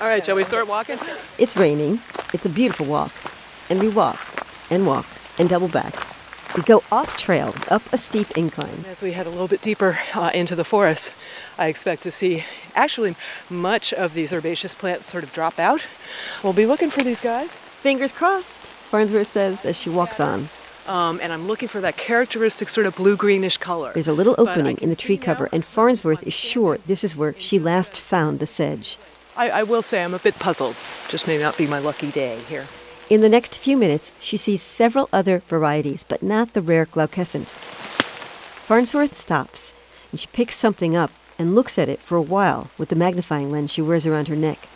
[0.00, 0.98] All right, shall we start walking?
[1.36, 2.00] It's raining.
[2.32, 3.12] It's a beautiful walk.
[3.68, 4.18] And we walk
[4.70, 5.06] and walk
[5.38, 5.94] and double back
[6.56, 8.84] we go off trail, up a steep incline.
[8.88, 11.12] As we head a little bit deeper uh, into the forest,
[11.58, 12.44] I expect to see
[12.74, 13.16] actually
[13.48, 15.86] much of these herbaceous plants sort of drop out.
[16.42, 17.50] We'll be looking for these guys.
[17.52, 20.48] Fingers crossed, Farnsworth says as she walks on.
[20.86, 23.92] Um, and I'm looking for that characteristic sort of blue greenish color.
[23.92, 27.34] There's a little opening in the tree cover, and Farnsworth is sure this is where
[27.38, 28.98] she last found the sedge.
[29.36, 30.76] I, I will say I'm a bit puzzled.
[31.08, 32.66] Just may not be my lucky day here.
[33.10, 37.48] In the next few minutes, she sees several other varieties, but not the rare glaucescent.
[37.48, 39.74] Farnsworth stops,
[40.10, 43.50] and she picks something up and looks at it for a while with the magnifying
[43.50, 44.68] lens she wears around her neck.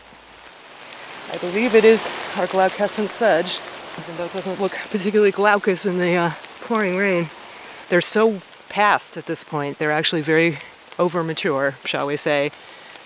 [1.32, 3.58] I believe it is our glaucescent sedge,
[3.98, 7.30] even though it doesn't look particularly glaucous in the uh, pouring rain.
[7.88, 10.58] They're so past at this point, they're actually very
[10.98, 12.50] over mature, shall we say.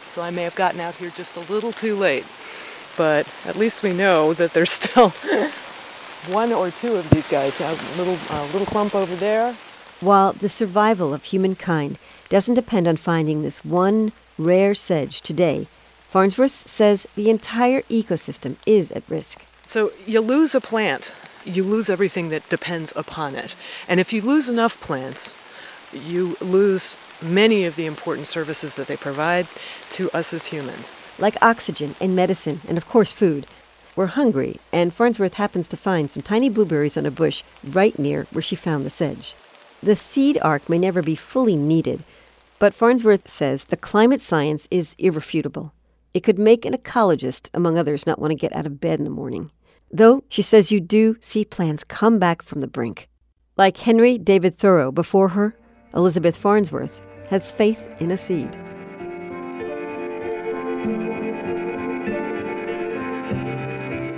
[0.07, 2.25] So I may have gotten out here just a little too late
[3.01, 5.09] but at least we know that there's still
[6.29, 7.59] one or two of these guys.
[7.59, 9.57] A little, uh, little clump over there.
[10.01, 11.99] While the survival of humankind
[12.29, 15.67] doesn't depend on finding this one rare sedge today,
[16.11, 19.47] Farnsworth says the entire ecosystem is at risk.
[19.65, 21.15] So you lose a plant,
[21.47, 23.57] you lose everything that depends upon it.
[23.89, 25.39] And if you lose enough plants,
[25.93, 29.47] you lose many of the important services that they provide
[29.91, 30.97] to us as humans.
[31.19, 33.47] Like oxygen and medicine, and of course, food.
[33.97, 38.27] We're hungry, and Farnsworth happens to find some tiny blueberries on a bush right near
[38.31, 39.35] where she found the sedge.
[39.83, 42.05] The seed ark may never be fully needed,
[42.59, 45.73] but Farnsworth says the climate science is irrefutable.
[46.13, 49.05] It could make an ecologist, among others, not want to get out of bed in
[49.05, 49.51] the morning.
[49.91, 53.09] Though she says you do see plants come back from the brink.
[53.57, 55.55] Like Henry David Thoreau before her,
[55.95, 58.53] Elizabeth Farnsworth has faith in a seed.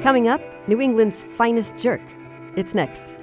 [0.03, 2.03] Coming up, New England's finest jerk.
[2.57, 3.15] It's next.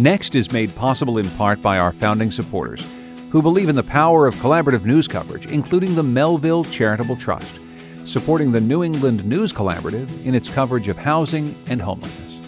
[0.00, 2.82] Next is made possible in part by our founding supporters,
[3.28, 7.60] who believe in the power of collaborative news coverage, including the Melville Charitable Trust,
[8.08, 12.38] supporting the New England News Collaborative in its coverage of housing and homelessness.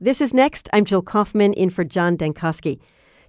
[0.00, 0.68] This is Next.
[0.72, 2.80] I'm Jill Kaufman in for John Dankosky.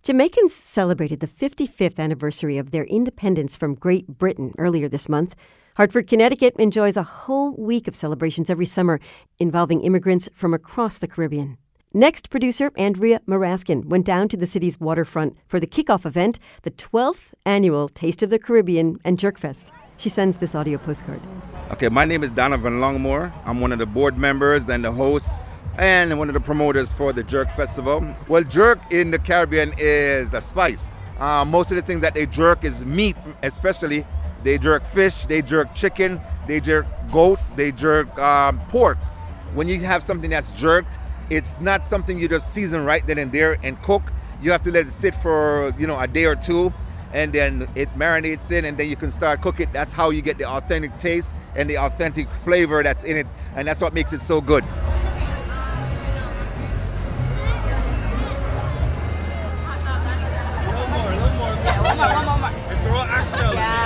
[0.02, 5.36] Jamaicans celebrated the 55th anniversary of their independence from Great Britain earlier this month.
[5.76, 8.98] Hartford, Connecticut enjoys a whole week of celebrations every summer
[9.40, 11.58] involving immigrants from across the Caribbean.
[11.94, 16.72] Next, producer Andrea Muraskin went down to the city's waterfront for the kickoff event, the
[16.72, 19.72] 12th annual Taste of the Caribbean and Jerkfest.
[19.98, 21.20] She sends this audio postcard.
[21.72, 23.34] Okay, my name is Donovan Longmore.
[23.44, 25.36] I'm one of the board members and the host
[25.78, 28.16] and one of the promoters for the Jerk Festival.
[28.30, 30.96] Well, jerk in the Caribbean is a spice.
[31.20, 34.06] Uh, most of the things that they jerk is meat, especially.
[34.46, 39.00] They jerk fish, they jerk chicken, they jerk goat, they jerk um, pork.
[39.56, 41.00] When you have something that's jerked,
[41.32, 44.04] it's not something you just season right then and there and cook.
[44.44, 46.72] You have to let it sit for you know a day or two,
[47.12, 49.74] and then it marinates in, and then you can start cook it.
[49.74, 53.26] That's how you get the authentic taste and the authentic flavor that's in it,
[53.56, 54.64] and that's what makes it so good.
[63.08, 63.85] I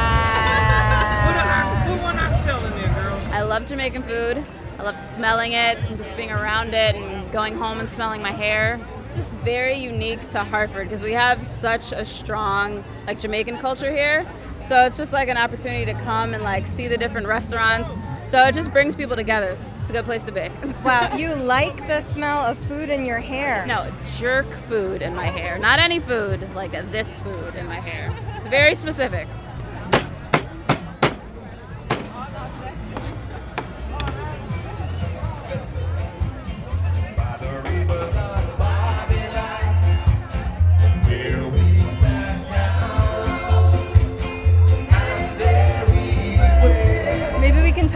[3.50, 4.48] love Jamaican food.
[4.78, 8.32] I love smelling it and just being around it and going home and smelling my
[8.32, 8.80] hair.
[8.88, 13.92] It's just very unique to Hartford because we have such a strong like Jamaican culture
[13.92, 14.32] here.
[14.68, 17.96] So it's just like an opportunity to come and like see the different restaurants.
[18.28, 19.58] So it just brings people together.
[19.82, 20.50] It's a good place to be.
[20.86, 23.66] Wow, you like the smell of food in your hair?
[23.66, 25.58] No, jerk food in my hair.
[25.58, 28.16] Not any food, like this food in my hair.
[28.36, 29.28] It's very specific.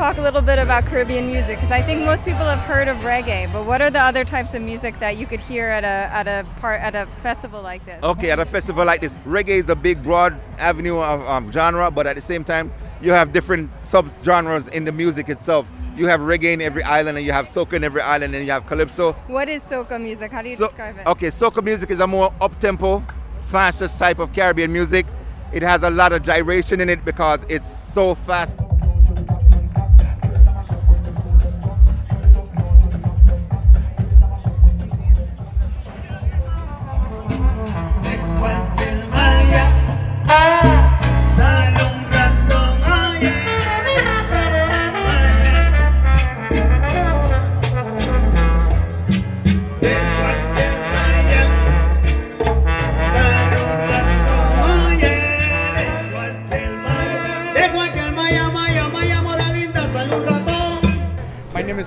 [0.04, 2.98] Talk a little bit about Caribbean music because I think most people have heard of
[2.98, 3.50] reggae.
[3.54, 6.28] But what are the other types of music that you could hear at a at
[6.28, 8.04] a part at a festival like this?
[8.04, 11.89] Okay, at a festival like this, reggae is a big, broad avenue of, of genre,
[11.89, 12.74] but at the same time,
[13.04, 15.70] you have different sub-genres in the music itself.
[15.97, 18.51] You have reggae in every island, and you have soca in every island, and you
[18.51, 19.12] have calypso.
[19.28, 20.32] What is soca music?
[20.32, 21.06] How do you So- describe it?
[21.06, 23.04] Okay, soca music is a more up-tempo,
[23.43, 25.06] faster type of Caribbean music.
[25.51, 28.58] It has a lot of gyration in it because it's so fast.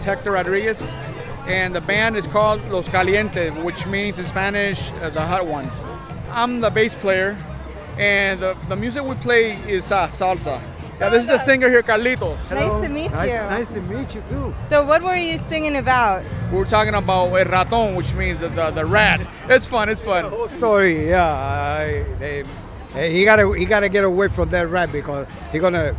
[0.07, 0.81] Hector Rodriguez,
[1.49, 5.83] and the band is called Los Calientes, which means in Spanish, uh, the hot ones.
[6.31, 7.37] I'm the bass player,
[7.99, 10.61] and the, the music we play is uh, salsa.
[11.01, 12.39] Yeah, this is the singer here, Carlito.
[12.51, 13.37] Nice to meet Nice- you.
[13.37, 14.55] nice to meet you too.
[14.69, 16.25] So what were you singing about?
[16.53, 19.21] We're talking about el ratón, which means the, the, the rat.
[19.49, 20.25] It's fun, it's fun.
[20.31, 21.09] Whole story.
[21.09, 22.45] Yeah, I, they,
[22.95, 25.95] eh, he gotta he gotta get away from that rat because he gonna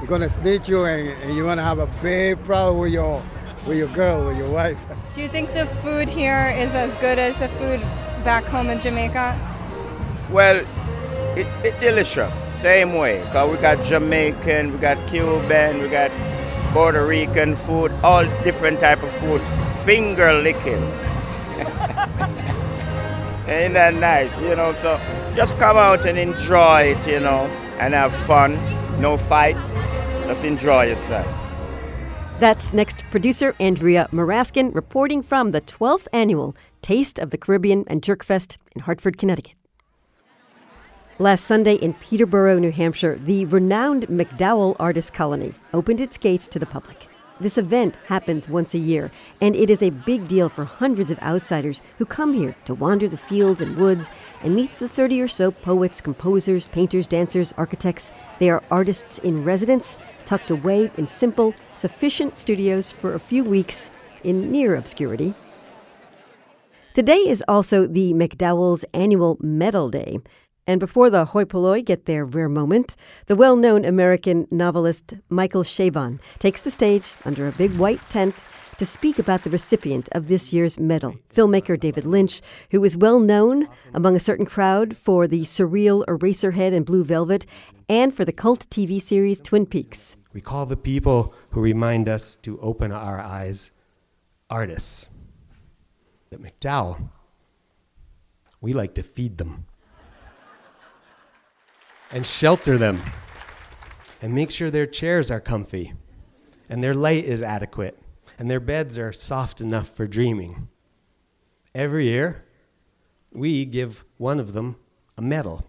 [0.00, 3.22] he gonna snitch you and, and you're gonna have a big problem with your
[3.66, 4.78] with your girl with your wife.
[5.14, 7.80] Do you think the food here is as good as the food
[8.24, 9.38] back home in Jamaica?
[10.30, 10.64] Well,
[11.36, 12.34] it, it delicious.
[12.60, 13.26] Same way.
[13.32, 16.10] Cause we got Jamaican, we got Cuban, we got
[16.72, 19.40] Puerto Rican food, all different type of food.
[19.84, 20.82] Finger licking.
[23.46, 24.40] Ain't that nice?
[24.40, 24.98] You know, so
[25.36, 27.46] just come out and enjoy it, you know,
[27.78, 28.58] and have fun.
[29.00, 29.56] No fight.
[30.26, 31.43] Just enjoy yourself.
[32.40, 38.02] That's next producer Andrea Muraskin reporting from the 12th annual Taste of the Caribbean and
[38.02, 39.54] Jerkfest in Hartford, Connecticut.
[41.20, 46.58] Last Sunday in Peterborough, New Hampshire, the renowned MacDowell Artist Colony opened its gates to
[46.58, 47.06] the public.
[47.40, 49.10] This event happens once a year,
[49.40, 53.08] and it is a big deal for hundreds of outsiders who come here to wander
[53.08, 54.08] the fields and woods
[54.42, 58.12] and meet the 30 or so poets, composers, painters, dancers, architects.
[58.38, 59.96] They are artists in residence,
[60.26, 63.90] tucked away in simple, sufficient studios for a few weeks
[64.22, 65.34] in near obscurity.
[66.94, 70.18] Today is also the MacDowell's annual Medal Day.
[70.66, 72.96] And before the hoi polloi get their rare moment,
[73.26, 78.44] the well known American novelist Michael Chabon takes the stage under a big white tent
[78.78, 83.20] to speak about the recipient of this year's medal, filmmaker David Lynch, who is well
[83.20, 87.46] known among a certain crowd for the surreal Eraserhead and Blue Velvet
[87.88, 90.16] and for the cult TV series Twin Peaks.
[90.32, 93.72] We call the people who remind us to open our eyes
[94.50, 95.08] artists.
[96.32, 97.08] At MacDowell,
[98.60, 99.66] we like to feed them.
[102.10, 103.00] and shelter them
[104.22, 105.94] and make sure their chairs are comfy
[106.68, 107.98] and their light is adequate
[108.38, 110.68] and their beds are soft enough for dreaming.
[111.74, 112.44] Every year,
[113.32, 114.76] we give one of them
[115.18, 115.66] a medal.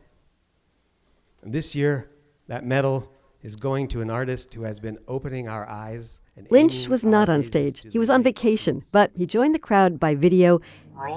[1.46, 2.10] And this year,
[2.48, 3.08] that medal
[3.44, 6.20] is going to an artist who has been opening our eyes.
[6.50, 7.86] Lynch was not on stage.
[7.92, 10.60] He was on vacation, but he joined the crowd by video,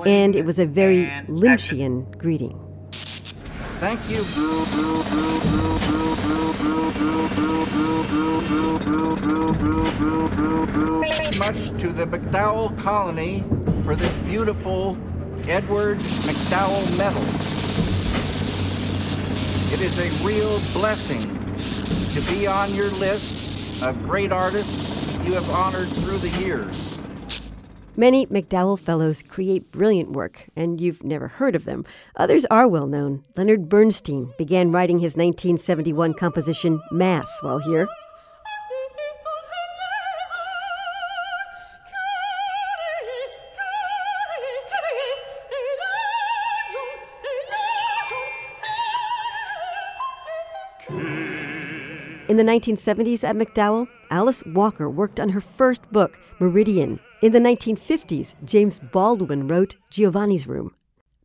[0.05, 2.61] and it was a very Lynchian greeting.
[3.81, 4.19] Thank you.
[11.39, 13.45] Much to the MacDowell colony
[13.83, 14.99] for this beautiful
[15.47, 17.58] Edward MacDowell medal.
[19.71, 21.21] It is a real blessing
[22.15, 27.03] to be on your list of great artists you have honored through the years.
[27.95, 31.85] Many MacDowell Fellows create brilliant work, and you've never heard of them.
[32.17, 33.25] Others are well known.
[33.37, 37.87] Leonard Bernstein began writing his 1971 composition Mass while here.
[52.39, 57.01] The 1970s at MacDowell, Alice Walker worked on her first book, Meridian.
[57.21, 60.73] In the 1950s, James Baldwin wrote Giovanni's Room.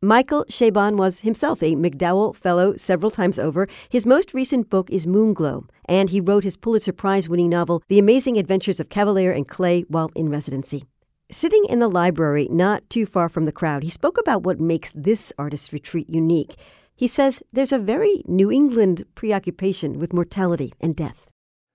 [0.01, 3.67] Michael Chabon was himself a MacDowell Fellow several times over.
[3.89, 7.99] His most recent book is Moonglow, and he wrote his Pulitzer Prize winning novel, The
[7.99, 10.85] Amazing Adventures of Kavalier and Clay, while in residency.
[11.31, 14.91] Sitting in the library, not too far from the crowd, he spoke about what makes
[14.95, 16.55] this artist's retreat unique.
[16.95, 21.29] He says there's a very New England preoccupation with mortality and death.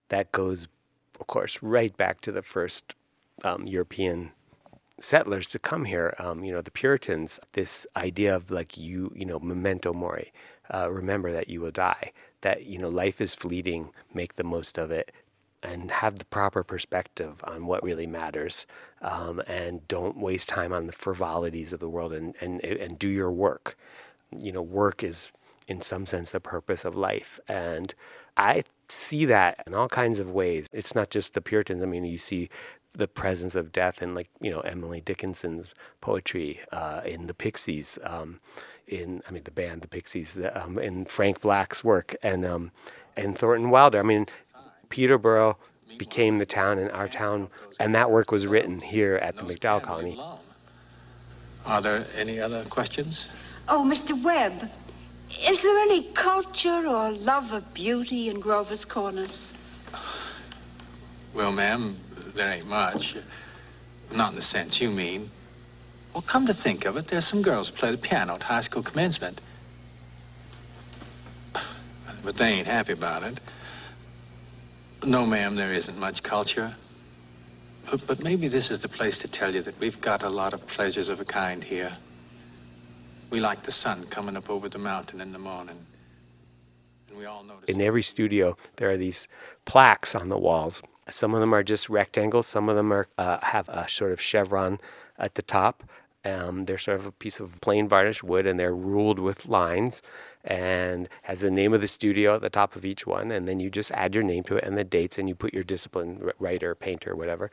[0.09, 0.69] That goes,
[1.21, 2.95] of course, right back to the first
[3.45, 4.31] um, European
[5.01, 6.15] settlers to come here.
[6.19, 7.39] Um, you know, the Puritans.
[7.53, 10.33] This idea of like you, you know, memento mori.
[10.73, 12.13] Uh, remember that you will die.
[12.43, 13.91] That you know, life is fleeting.
[14.15, 15.13] Make the most of it
[15.63, 18.67] and have the proper perspective on what really matters
[19.03, 23.09] um, and don't waste time on the frivolities of the world and, and, and do
[23.09, 23.77] your work
[24.39, 25.33] you know, work is
[25.67, 27.39] in some sense the purpose of life.
[27.47, 27.95] And
[28.37, 30.67] I see that in all kinds of ways.
[30.73, 31.83] It's not just the Puritans.
[31.83, 32.49] I mean, you see
[32.95, 35.69] the presence of death in, like, you know, Emily Dickinson's
[36.01, 38.41] poetry, uh, in the Pixies, um,
[38.87, 42.73] in, I mean, the band, the Pixies, the, um, in Frank Black's work, and, um,
[43.17, 43.99] and Thornton Wilder.
[43.99, 44.27] I mean,
[44.89, 45.59] Peterborough
[45.99, 47.49] became the town in our town,
[47.79, 50.19] and that work was written here at the MacDowell Colony.
[51.67, 53.31] Are there any other questions?
[53.71, 54.21] Oh, Mr.
[54.23, 54.71] Webb,
[55.47, 59.53] is there any culture or love of beauty in Grover's Corners?
[61.35, 61.95] Well, ma'am,
[62.35, 63.17] there ain't much.
[64.15, 65.29] Not in the sense you mean.
[66.15, 68.63] Well, come to think of it, there's some girls who play the piano at high
[68.63, 69.41] school commencement.
[72.25, 73.39] But they ain't happy about it.
[75.07, 76.75] No, ma'am, there isn't much culture.
[77.91, 80.55] But, but maybe this is the place to tell you that we've got a lot
[80.55, 81.93] of pleasures of a kind here.
[83.31, 85.77] We like the sun coming up over the mountain in the morning.
[87.09, 87.69] And we all notice.
[87.69, 89.29] In every studio, there are these
[89.67, 90.83] plaques on the walls.
[91.11, 92.47] Some of them are just rectangles.
[92.47, 94.79] Some of them are uh, have a sort of chevron
[95.19, 95.85] at the top.
[96.25, 100.03] Um, they're sort of a piece of plain varnished wood, and they're ruled with lines,
[100.45, 103.31] and has the name of the studio at the top of each one.
[103.31, 105.55] And then you just add your name to it and the dates, and you put
[105.55, 107.51] your discipline, writer, painter, whatever.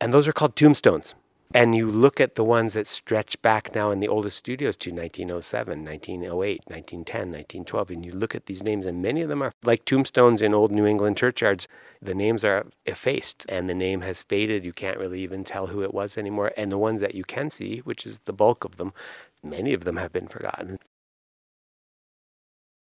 [0.00, 1.14] And those are called tombstones.
[1.52, 4.90] And you look at the ones that stretch back now in the oldest studios to
[4.90, 9.52] 1907, 1908, 1910, 1912, and you look at these names, and many of them are
[9.62, 11.68] like tombstones in old New England churchyards.
[12.02, 14.64] The names are effaced, and the name has faded.
[14.64, 16.52] You can't really even tell who it was anymore.
[16.56, 18.92] And the ones that you can see, which is the bulk of them,
[19.42, 20.80] many of them have been forgotten.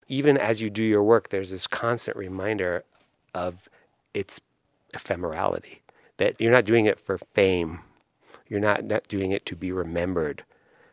[0.06, 2.84] Even as you do your work, there's this constant reminder
[3.34, 3.68] of
[4.14, 4.40] its
[4.94, 5.78] ephemerality,
[6.18, 7.80] that you're not doing it for fame
[8.50, 10.44] you're not, not doing it to be remembered.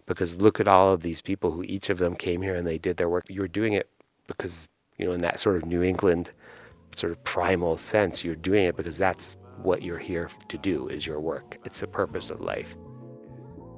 [0.05, 2.77] Because look at all of these people who each of them came here and they
[2.77, 3.25] did their work.
[3.27, 3.89] You're doing it
[4.27, 6.31] because, you know, in that sort of New England
[6.95, 11.05] sort of primal sense, you're doing it because that's what you're here to do is
[11.05, 11.57] your work.
[11.65, 12.77] It's the purpose of life.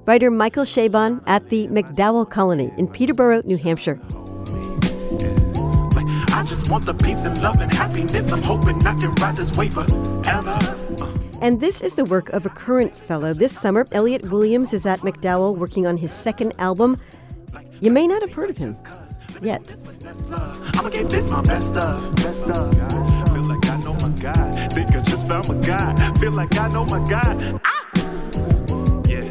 [0.06, 4.00] Writer Michael Chabon at the MacDowell Colony in Peterborough, New Hampshire.
[6.32, 8.32] I just want the peace and love and happiness.
[8.32, 10.58] I'm hoping I can ride this wave forever.
[11.02, 11.19] Uh.
[11.42, 13.34] And this is the work of a current fellow.
[13.34, 17.00] This summer, Elliott Williams is at MacDowell working on his second album.
[17.80, 18.76] You may not have heard of him
[19.42, 19.62] yet.
[20.76, 22.16] I'ma get this my best stuff.
[22.18, 22.74] Best stuff.
[23.32, 24.74] Feel like I know my God.
[24.74, 26.18] Think I just found my God.
[26.20, 27.62] Feel like I know my God.
[27.64, 27.90] Ah!
[29.06, 29.24] Yeah.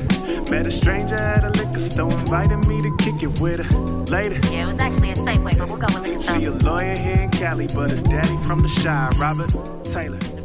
[0.50, 4.40] Met a stranger at a liquor store, invited me to kick it with her later.
[4.50, 7.20] Yeah, it was actually a Safeway, but we'll go with the She a lawyer here
[7.20, 10.37] in Cali, but a daddy from the shy, Robert Taylor.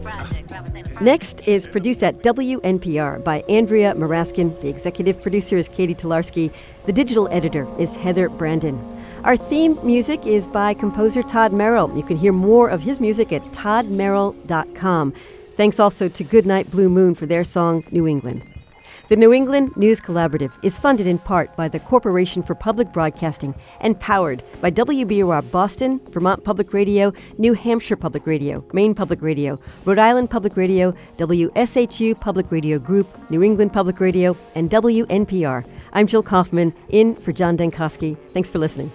[1.02, 4.60] Next is produced at WNPR by Andrea Muraskin.
[4.62, 6.52] The executive producer is Catie Talarski.
[6.86, 8.80] The digital editor is Heather Brandon.
[9.24, 11.96] Our theme music is by composer Todd Merrill.
[11.96, 15.14] You can hear more of his music at toddmerrill.com.
[15.56, 18.44] Thanks also to Goodnight Blue Moon for their song New England.
[19.10, 23.54] The New England News Collaborative is funded in part by the Corporation for Public Broadcasting
[23.82, 29.60] and powered by WBUR Boston, Vermont Public Radio, New Hampshire Public Radio, Maine Public Radio,
[29.84, 35.66] Rhode Island Public Radio, WSHU Public Radio Group, New England Public Radio, and WNPR.
[35.92, 38.18] I'm Jill Kaufman, in for John Dankosky.
[38.30, 38.90] Thanks for listening.